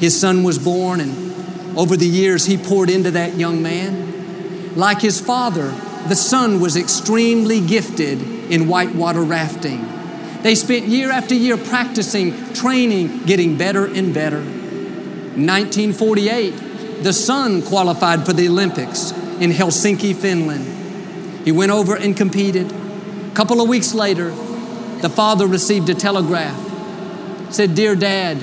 His 0.00 0.18
son 0.18 0.42
was 0.44 0.58
born 0.58 1.00
and 1.00 1.28
over 1.76 1.96
the 1.96 2.08
years, 2.08 2.46
he 2.46 2.56
poured 2.56 2.90
into 2.90 3.12
that 3.12 3.36
young 3.36 3.62
man. 3.62 4.74
Like 4.74 5.00
his 5.00 5.20
father, 5.20 5.70
the 6.08 6.16
son 6.16 6.60
was 6.60 6.76
extremely 6.76 7.60
gifted 7.60 8.20
in 8.50 8.66
whitewater 8.66 9.22
rafting. 9.22 9.97
They 10.42 10.54
spent 10.54 10.86
year 10.86 11.10
after 11.10 11.34
year 11.34 11.56
practicing, 11.56 12.52
training, 12.54 13.24
getting 13.24 13.56
better 13.56 13.86
and 13.86 14.14
better. 14.14 14.40
1948, 14.40 17.02
the 17.02 17.12
son 17.12 17.62
qualified 17.62 18.26
for 18.26 18.32
the 18.32 18.48
Olympics 18.48 19.12
in 19.40 19.50
Helsinki, 19.50 20.14
Finland. 20.14 21.44
He 21.44 21.52
went 21.52 21.72
over 21.72 21.96
and 21.96 22.16
competed. 22.16 22.70
A 22.70 23.34
couple 23.34 23.60
of 23.60 23.68
weeks 23.68 23.94
later, 23.94 24.32
the 25.00 25.08
father 25.08 25.46
received 25.46 25.88
a 25.88 25.94
telegraph. 25.94 27.52
Said, 27.52 27.74
Dear 27.74 27.94
Dad, 27.94 28.38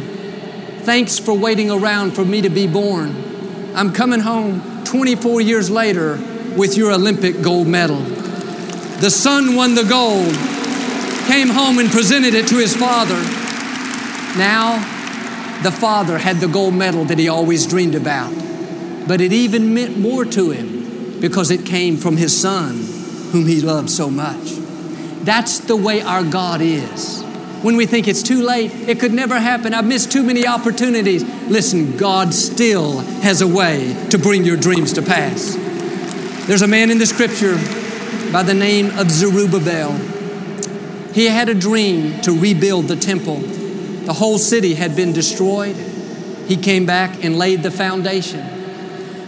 thanks 0.83 1.19
for 1.19 1.33
waiting 1.33 1.69
around 1.69 2.11
for 2.11 2.23
me 2.23 2.41
to 2.41 2.49
be 2.49 2.65
born. 2.65 3.73
I'm 3.75 3.91
coming 3.91 4.21
home 4.21 4.83
24 4.85 5.41
years 5.41 5.69
later 5.69 6.17
with 6.55 6.77
your 6.77 6.93
Olympic 6.93 7.41
gold 7.41 7.67
medal. 7.67 7.99
The 7.99 9.09
son 9.09 9.55
won 9.55 9.75
the 9.75 9.83
gold, 9.83 10.33
came 11.35 11.49
home 11.49 11.79
and 11.79 11.89
presented 11.89 12.33
it 12.33 12.47
to 12.47 12.55
his 12.55 12.73
father. 12.73 13.21
Now, 14.39 14.77
the 15.63 15.71
father 15.71 16.17
had 16.17 16.37
the 16.37 16.47
gold 16.47 16.73
medal 16.73 17.03
that 17.05 17.19
he 17.19 17.27
always 17.27 17.67
dreamed 17.67 17.93
about, 17.93 18.33
but 19.05 19.19
it 19.19 19.33
even 19.33 19.73
meant 19.73 19.97
more 19.97 20.23
to 20.23 20.51
him 20.51 21.19
because 21.19 21.51
it 21.51 21.65
came 21.65 21.97
from 21.97 22.15
his 22.15 22.39
son, 22.39 22.77
whom 23.33 23.47
he 23.47 23.59
loved 23.59 23.89
so 23.89 24.09
much. 24.09 24.53
That's 25.25 25.59
the 25.59 25.75
way 25.75 26.01
our 26.01 26.23
God 26.23 26.61
is 26.61 27.21
when 27.63 27.75
we 27.75 27.85
think 27.85 28.07
it's 28.07 28.23
too 28.23 28.41
late, 28.41 28.71
it 28.87 29.01
could 29.01 29.11
never 29.11 29.37
happen, 29.37 29.73
I've 29.73 29.87
missed 29.87 30.13
too 30.13 30.23
many 30.23 30.47
opportunities. 30.47 31.23
Listen, 31.49 31.97
God 31.97 32.33
still 32.33 32.99
has 33.23 33.41
a 33.41 33.47
way 33.47 34.07
to 34.11 34.17
bring 34.17 34.45
your 34.45 34.55
dreams 34.55 34.93
to 34.93 35.01
pass. 35.01 35.55
There's 36.45 36.61
a 36.61 36.67
man 36.67 36.91
in 36.91 36.97
the 36.97 37.05
scripture 37.05 37.55
by 38.31 38.43
the 38.43 38.53
name 38.53 38.97
of 38.97 39.11
Zerubbabel. 39.11 40.14
He 41.15 41.27
had 41.27 41.47
a 41.47 41.53
dream 41.53 42.19
to 42.23 42.37
rebuild 42.37 42.89
the 42.89 42.97
temple. 42.97 43.37
The 43.37 44.11
whole 44.11 44.37
city 44.37 44.73
had 44.73 44.97
been 44.97 45.13
destroyed. 45.13 45.77
He 46.45 46.57
came 46.57 46.85
back 46.85 47.23
and 47.23 47.37
laid 47.37 47.63
the 47.63 47.71
foundation. 47.71 48.45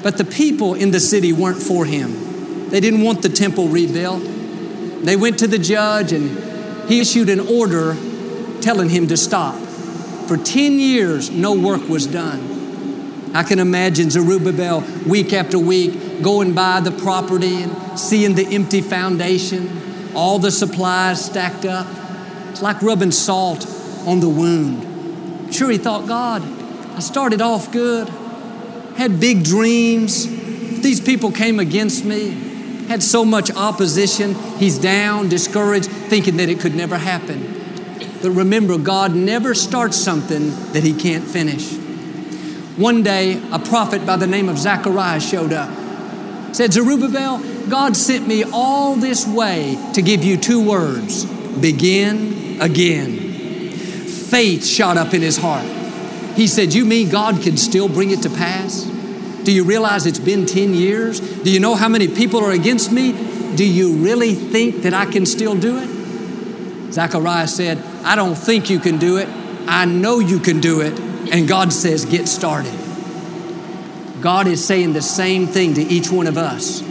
But 0.04 0.18
the 0.18 0.26
people 0.26 0.74
in 0.74 0.92
the 0.92 1.00
city 1.00 1.32
weren't 1.32 1.64
for 1.64 1.86
him. 1.86 2.70
They 2.72 2.82
didn't 2.82 3.04
want 3.04 3.22
the 3.22 3.30
temple 3.30 3.70
rebuilt. 3.70 4.22
They 4.22 5.16
went 5.16 5.40
to 5.40 5.48
the 5.48 5.58
judge 5.58 6.12
and 6.12 6.90
he 6.90 7.00
issued 7.00 7.30
an 7.30 7.40
order 7.40 7.96
telling 8.60 8.90
him 8.90 9.08
to 9.08 9.16
stop. 9.16 9.56
For 10.28 10.36
10 10.36 10.80
years, 10.80 11.32
no 11.32 11.54
work 11.54 11.88
was 11.88 12.06
done. 12.06 13.32
I 13.34 13.44
can 13.44 13.60
imagine 13.60 14.10
Zerubbabel 14.10 14.84
week 15.08 15.32
after 15.32 15.58
week 15.58 16.22
going 16.22 16.54
by 16.54 16.82
the 16.82 16.92
property 16.92 17.64
and 17.64 17.98
seeing 17.98 18.36
the 18.36 18.46
empty 18.54 18.82
foundation, 18.82 19.68
all 20.18 20.40
the 20.40 20.52
supplies 20.52 21.24
stacked 21.24 21.64
up. 21.64 21.88
It's 22.50 22.62
like 22.62 22.82
rubbing 22.82 23.12
salt 23.12 23.68
on 24.08 24.20
the 24.20 24.28
wound. 24.28 25.54
Sure, 25.54 25.70
he 25.70 25.78
thought, 25.78 26.08
God, 26.08 26.42
I 26.96 27.00
started 27.00 27.40
off 27.40 27.72
good, 27.72 28.10
had 28.96 29.20
big 29.20 29.44
dreams. 29.44 30.26
These 30.82 31.02
people 31.02 31.32
came 31.32 31.60
against 31.60 32.04
me, 32.04 32.32
had 32.88 33.04
so 33.04 33.24
much 33.24 33.52
opposition. 33.56 34.34
He's 34.58 34.80
down, 34.80 35.30
discouraged, 35.30 35.88
thinking 35.88 36.38
that 36.38 36.50
it 36.50 36.60
could 36.60 36.74
never 36.74 36.98
happen. 36.98 37.54
But 38.24 38.32
remember, 38.32 38.80
God 38.80 39.14
never 39.14 39.54
starts 39.54 39.98
something 39.98 40.50
that 40.74 40.84
He 40.84 40.94
can't 40.94 41.24
finish. 41.24 41.76
One 42.76 43.04
day, 43.04 43.40
a 43.52 43.60
prophet 43.60 44.06
by 44.06 44.18
the 44.18 44.28
name 44.28 44.50
of 44.50 44.58
Zechariah 44.58 45.20
showed 45.20 45.54
up. 45.54 45.87
Said, 46.54 46.74
Zerubbabel, 46.74 47.70
God 47.70 47.96
sent 47.96 48.28
me 48.28 48.44
all 48.44 48.96
this 48.96 49.28
way 49.28 49.78
to 49.94 50.02
give 50.02 50.24
you 50.24 50.38
two 50.38 50.68
words 50.68 51.26
begin 51.62 52.62
again. 52.62 53.72
Faith 53.72 54.66
shot 54.66 54.98
up 54.98 55.14
in 55.14 55.22
his 55.22 55.38
heart. 55.38 55.66
He 56.36 56.48
said, 56.48 56.74
You 56.74 56.86
mean 56.86 57.10
God 57.10 57.42
can 57.42 57.58
still 57.58 57.90
bring 57.90 58.12
it 58.12 58.22
to 58.24 58.30
pass? 58.30 58.84
Do 59.44 59.52
you 59.52 59.64
realize 59.64 60.06
it's 60.06 60.20
been 60.20 60.46
10 60.46 60.74
years? 60.74 61.20
Do 61.20 61.52
you 61.52 61.60
know 61.60 61.76
how 61.76 61.88
many 61.88 62.08
people 62.08 62.44
are 62.44 62.52
against 62.52 62.92
me? 62.92 63.14
Do 63.56 63.66
you 63.66 63.94
really 63.94 64.36
think 64.36 64.84
that 64.84 64.94
I 64.94 65.06
can 65.06 65.26
still 65.26 65.56
do 65.56 65.78
it? 65.78 66.94
Zechariah 66.94 67.48
said, 67.48 67.78
I 68.04 68.16
don't 68.16 68.36
think 68.36 68.70
you 68.70 68.80
can 68.80 68.98
do 68.98 69.18
it. 69.18 69.30
I 69.68 69.86
know 69.86 70.20
you 70.20 70.40
can 70.40 70.60
do 70.60 70.82
it. 70.82 71.00
And 71.32 71.48
God 71.48 71.74
says, 71.74 72.06
Get 72.06 72.28
started. 72.28 72.77
God 74.22 74.48
is 74.48 74.66
saying 74.66 74.94
the 74.94 75.02
same 75.02 75.48
thing 75.48 75.76
to 75.76 75.82
each 75.82 76.10
one 76.10 76.28
of 76.28 76.38
us. 76.38 76.82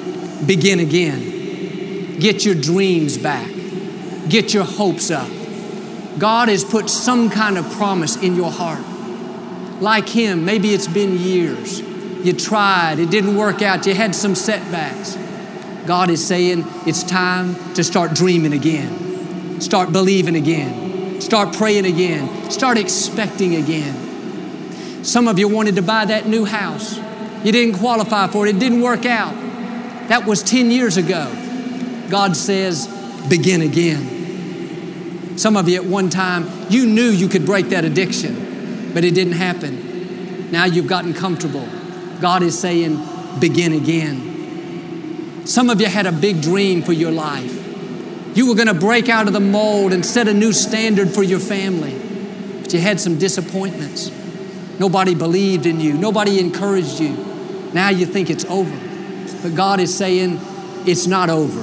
Begin 0.46 0.80
again. 0.80 2.18
Get 2.18 2.44
your 2.44 2.54
dreams 2.54 3.18
back. 3.18 3.50
Get 4.28 4.54
your 4.54 4.64
hopes 4.64 5.10
up. 5.10 5.28
God 6.18 6.48
has 6.48 6.64
put 6.64 6.88
some 6.88 7.28
kind 7.30 7.58
of 7.58 7.70
promise 7.72 8.16
in 8.16 8.36
your 8.36 8.50
heart. 8.50 8.84
Like 9.80 10.08
Him, 10.08 10.44
maybe 10.44 10.72
it's 10.72 10.88
been 10.88 11.18
years. 11.18 11.80
You 11.80 12.32
tried, 12.32 12.98
it 12.98 13.10
didn't 13.10 13.36
work 13.36 13.60
out, 13.62 13.86
you 13.86 13.94
had 13.94 14.14
some 14.14 14.34
setbacks. 14.34 15.16
God 15.86 16.10
is 16.10 16.26
saying 16.26 16.64
it's 16.86 17.02
time 17.02 17.54
to 17.74 17.84
start 17.84 18.14
dreaming 18.14 18.52
again, 18.52 19.60
start 19.60 19.92
believing 19.92 20.34
again, 20.34 21.20
start 21.20 21.54
praying 21.54 21.86
again, 21.86 22.50
start 22.50 22.78
expecting 22.78 23.54
again. 23.54 25.04
Some 25.04 25.28
of 25.28 25.38
you 25.38 25.46
wanted 25.46 25.76
to 25.76 25.82
buy 25.82 26.06
that 26.06 26.26
new 26.26 26.44
house. 26.44 26.98
You 27.46 27.52
didn't 27.52 27.78
qualify 27.78 28.26
for 28.26 28.44
it, 28.44 28.56
it 28.56 28.58
didn't 28.58 28.80
work 28.80 29.06
out. 29.06 29.32
That 30.08 30.26
was 30.26 30.42
10 30.42 30.72
years 30.72 30.96
ago. 30.96 31.30
God 32.10 32.36
says, 32.36 32.88
begin 33.28 33.62
again. 33.62 35.38
Some 35.38 35.56
of 35.56 35.68
you 35.68 35.76
at 35.76 35.84
one 35.84 36.10
time, 36.10 36.50
you 36.70 36.86
knew 36.86 37.08
you 37.08 37.28
could 37.28 37.46
break 37.46 37.68
that 37.68 37.84
addiction, 37.84 38.90
but 38.92 39.04
it 39.04 39.14
didn't 39.14 39.34
happen. 39.34 40.50
Now 40.50 40.64
you've 40.64 40.88
gotten 40.88 41.14
comfortable. 41.14 41.68
God 42.20 42.42
is 42.42 42.58
saying, 42.58 43.00
begin 43.38 43.74
again. 43.74 45.46
Some 45.46 45.70
of 45.70 45.80
you 45.80 45.86
had 45.86 46.06
a 46.06 46.12
big 46.12 46.42
dream 46.42 46.82
for 46.82 46.94
your 46.94 47.12
life. 47.12 47.62
You 48.36 48.48
were 48.48 48.56
going 48.56 48.66
to 48.66 48.74
break 48.74 49.08
out 49.08 49.28
of 49.28 49.32
the 49.32 49.38
mold 49.38 49.92
and 49.92 50.04
set 50.04 50.26
a 50.26 50.34
new 50.34 50.52
standard 50.52 51.10
for 51.10 51.22
your 51.22 51.38
family, 51.38 51.96
but 52.60 52.72
you 52.72 52.80
had 52.80 52.98
some 52.98 53.20
disappointments. 53.20 54.10
Nobody 54.80 55.14
believed 55.14 55.64
in 55.64 55.78
you, 55.78 55.92
nobody 55.92 56.40
encouraged 56.40 56.98
you. 56.98 57.34
Now 57.72 57.88
you 57.90 58.06
think 58.06 58.30
it's 58.30 58.44
over. 58.46 58.76
But 59.42 59.54
God 59.54 59.80
is 59.80 59.96
saying, 59.96 60.40
it's 60.86 61.06
not 61.06 61.30
over. 61.30 61.60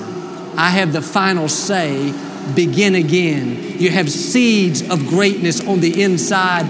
I 0.58 0.70
have 0.70 0.94
the 0.94 1.02
final 1.02 1.48
say. 1.50 2.14
Begin 2.56 2.96
again. 2.96 3.80
You 3.80 3.90
have 3.90 4.12
seeds 4.12 4.88
of 4.90 5.08
greatness 5.08 5.66
on 5.66 5.80
the 5.80 6.04
inside. 6.04 6.68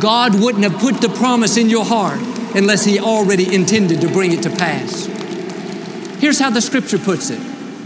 God 0.00 0.40
wouldn't 0.40 0.64
have 0.64 0.80
put 0.80 1.00
the 1.00 1.08
promise 1.08 1.56
in 1.56 1.68
your 1.68 1.84
heart 1.84 2.20
unless 2.54 2.84
He 2.84 3.00
already 3.00 3.52
intended 3.52 4.00
to 4.02 4.08
bring 4.08 4.32
it 4.32 4.42
to 4.44 4.50
pass. 4.50 5.06
Here's 6.20 6.38
how 6.38 6.50
the 6.50 6.62
scripture 6.62 6.98
puts 6.98 7.30
it 7.30 7.40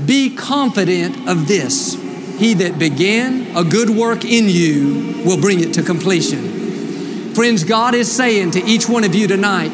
Be 0.06 0.34
confident 0.34 1.28
of 1.28 1.48
this 1.48 1.94
He 2.38 2.54
that 2.54 2.78
began 2.78 3.56
a 3.56 3.64
good 3.64 3.90
work 3.90 4.24
in 4.24 4.48
you 4.48 5.22
will 5.24 5.40
bring 5.40 5.60
it 5.60 5.74
to 5.74 5.82
completion. 5.82 7.34
Friends, 7.34 7.64
God 7.64 7.94
is 7.94 8.10
saying 8.10 8.50
to 8.52 8.64
each 8.64 8.88
one 8.88 9.04
of 9.04 9.14
you 9.14 9.26
tonight, 9.26 9.72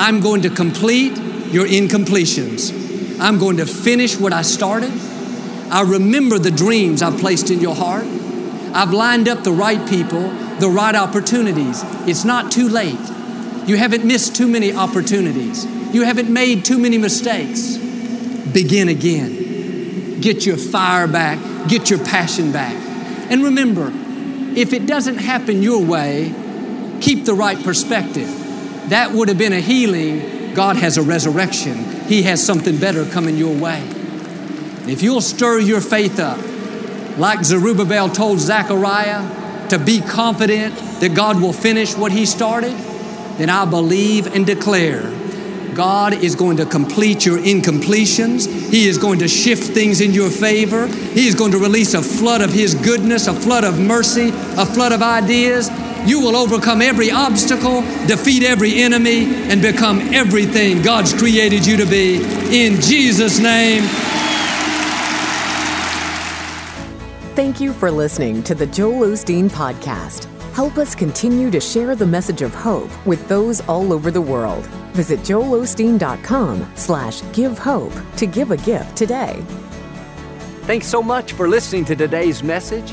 I'm 0.00 0.20
going 0.20 0.40
to 0.42 0.48
complete 0.48 1.14
your 1.52 1.66
incompletions. 1.66 3.20
I'm 3.20 3.38
going 3.38 3.58
to 3.58 3.66
finish 3.66 4.18
what 4.18 4.32
I 4.32 4.40
started. 4.40 4.90
I 5.70 5.82
remember 5.82 6.38
the 6.38 6.50
dreams 6.50 7.02
I've 7.02 7.18
placed 7.18 7.50
in 7.50 7.60
your 7.60 7.74
heart. 7.74 8.06
I've 8.72 8.94
lined 8.94 9.28
up 9.28 9.44
the 9.44 9.52
right 9.52 9.86
people, 9.90 10.30
the 10.58 10.70
right 10.70 10.94
opportunities. 10.94 11.82
It's 12.08 12.24
not 12.24 12.50
too 12.50 12.70
late. 12.70 12.98
You 13.66 13.76
haven't 13.76 14.06
missed 14.06 14.34
too 14.34 14.48
many 14.48 14.72
opportunities. 14.72 15.66
You 15.94 16.04
haven't 16.04 16.30
made 16.30 16.64
too 16.64 16.78
many 16.78 16.96
mistakes. 16.96 17.76
Begin 17.76 18.88
again. 18.88 20.22
Get 20.22 20.46
your 20.46 20.56
fire 20.56 21.08
back, 21.08 21.68
get 21.68 21.90
your 21.90 22.02
passion 22.02 22.52
back. 22.52 22.72
And 23.30 23.44
remember, 23.44 23.92
if 24.58 24.72
it 24.72 24.86
doesn't 24.86 25.18
happen 25.18 25.62
your 25.62 25.84
way, 25.84 26.34
keep 27.02 27.26
the 27.26 27.34
right 27.34 27.62
perspective. 27.62 28.39
That 28.90 29.12
would 29.12 29.28
have 29.28 29.38
been 29.38 29.52
a 29.52 29.60
healing. 29.60 30.52
God 30.54 30.76
has 30.76 30.98
a 30.98 31.02
resurrection. 31.02 31.84
He 32.06 32.22
has 32.24 32.44
something 32.44 32.76
better 32.76 33.04
coming 33.06 33.36
your 33.36 33.56
way. 33.56 33.80
If 34.88 35.02
you'll 35.02 35.20
stir 35.20 35.60
your 35.60 35.80
faith 35.80 36.18
up, 36.18 36.38
like 37.16 37.44
Zerubbabel 37.44 38.08
told 38.08 38.40
Zechariah, 38.40 39.68
to 39.68 39.78
be 39.78 40.00
confident 40.00 40.74
that 40.98 41.14
God 41.14 41.40
will 41.40 41.52
finish 41.52 41.96
what 41.96 42.10
He 42.10 42.26
started, 42.26 42.72
then 43.38 43.48
I 43.48 43.64
believe 43.64 44.26
and 44.34 44.44
declare 44.44 45.02
God 45.74 46.12
is 46.12 46.34
going 46.34 46.56
to 46.56 46.66
complete 46.66 47.24
your 47.24 47.38
incompletions. 47.38 48.48
He 48.70 48.88
is 48.88 48.98
going 48.98 49.20
to 49.20 49.28
shift 49.28 49.72
things 49.72 50.00
in 50.00 50.12
your 50.12 50.30
favor. 50.30 50.88
He 50.88 51.28
is 51.28 51.36
going 51.36 51.52
to 51.52 51.58
release 51.58 51.94
a 51.94 52.02
flood 52.02 52.40
of 52.40 52.52
His 52.52 52.74
goodness, 52.74 53.28
a 53.28 53.34
flood 53.34 53.62
of 53.62 53.78
mercy, 53.78 54.30
a 54.30 54.66
flood 54.66 54.90
of 54.90 55.00
ideas. 55.00 55.70
You 56.06 56.20
will 56.20 56.36
overcome 56.36 56.82
every 56.82 57.10
obstacle, 57.10 57.82
defeat 58.06 58.42
every 58.42 58.82
enemy, 58.82 59.26
and 59.50 59.60
become 59.60 60.00
everything 60.14 60.82
God's 60.82 61.12
created 61.12 61.66
you 61.66 61.76
to 61.76 61.86
be. 61.86 62.16
In 62.50 62.80
Jesus' 62.80 63.38
name. 63.38 63.82
Thank 67.34 67.60
you 67.60 67.72
for 67.72 67.90
listening 67.90 68.42
to 68.44 68.54
the 68.54 68.66
Joel 68.66 69.08
Osteen 69.08 69.48
Podcast. 69.48 70.24
Help 70.52 70.78
us 70.78 70.94
continue 70.94 71.50
to 71.50 71.60
share 71.60 71.94
the 71.94 72.06
message 72.06 72.42
of 72.42 72.52
hope 72.54 72.90
with 73.06 73.26
those 73.28 73.60
all 73.62 73.92
over 73.92 74.10
the 74.10 74.20
world. 74.20 74.66
Visit 74.92 75.20
joelosteen.com 75.20 76.72
slash 76.74 77.22
give 77.32 77.56
hope 77.56 77.92
to 78.16 78.26
give 78.26 78.50
a 78.50 78.56
gift 78.56 78.96
today. 78.96 79.42
Thanks 80.62 80.86
so 80.86 81.02
much 81.02 81.32
for 81.32 81.48
listening 81.48 81.84
to 81.86 81.96
today's 81.96 82.42
message. 82.42 82.92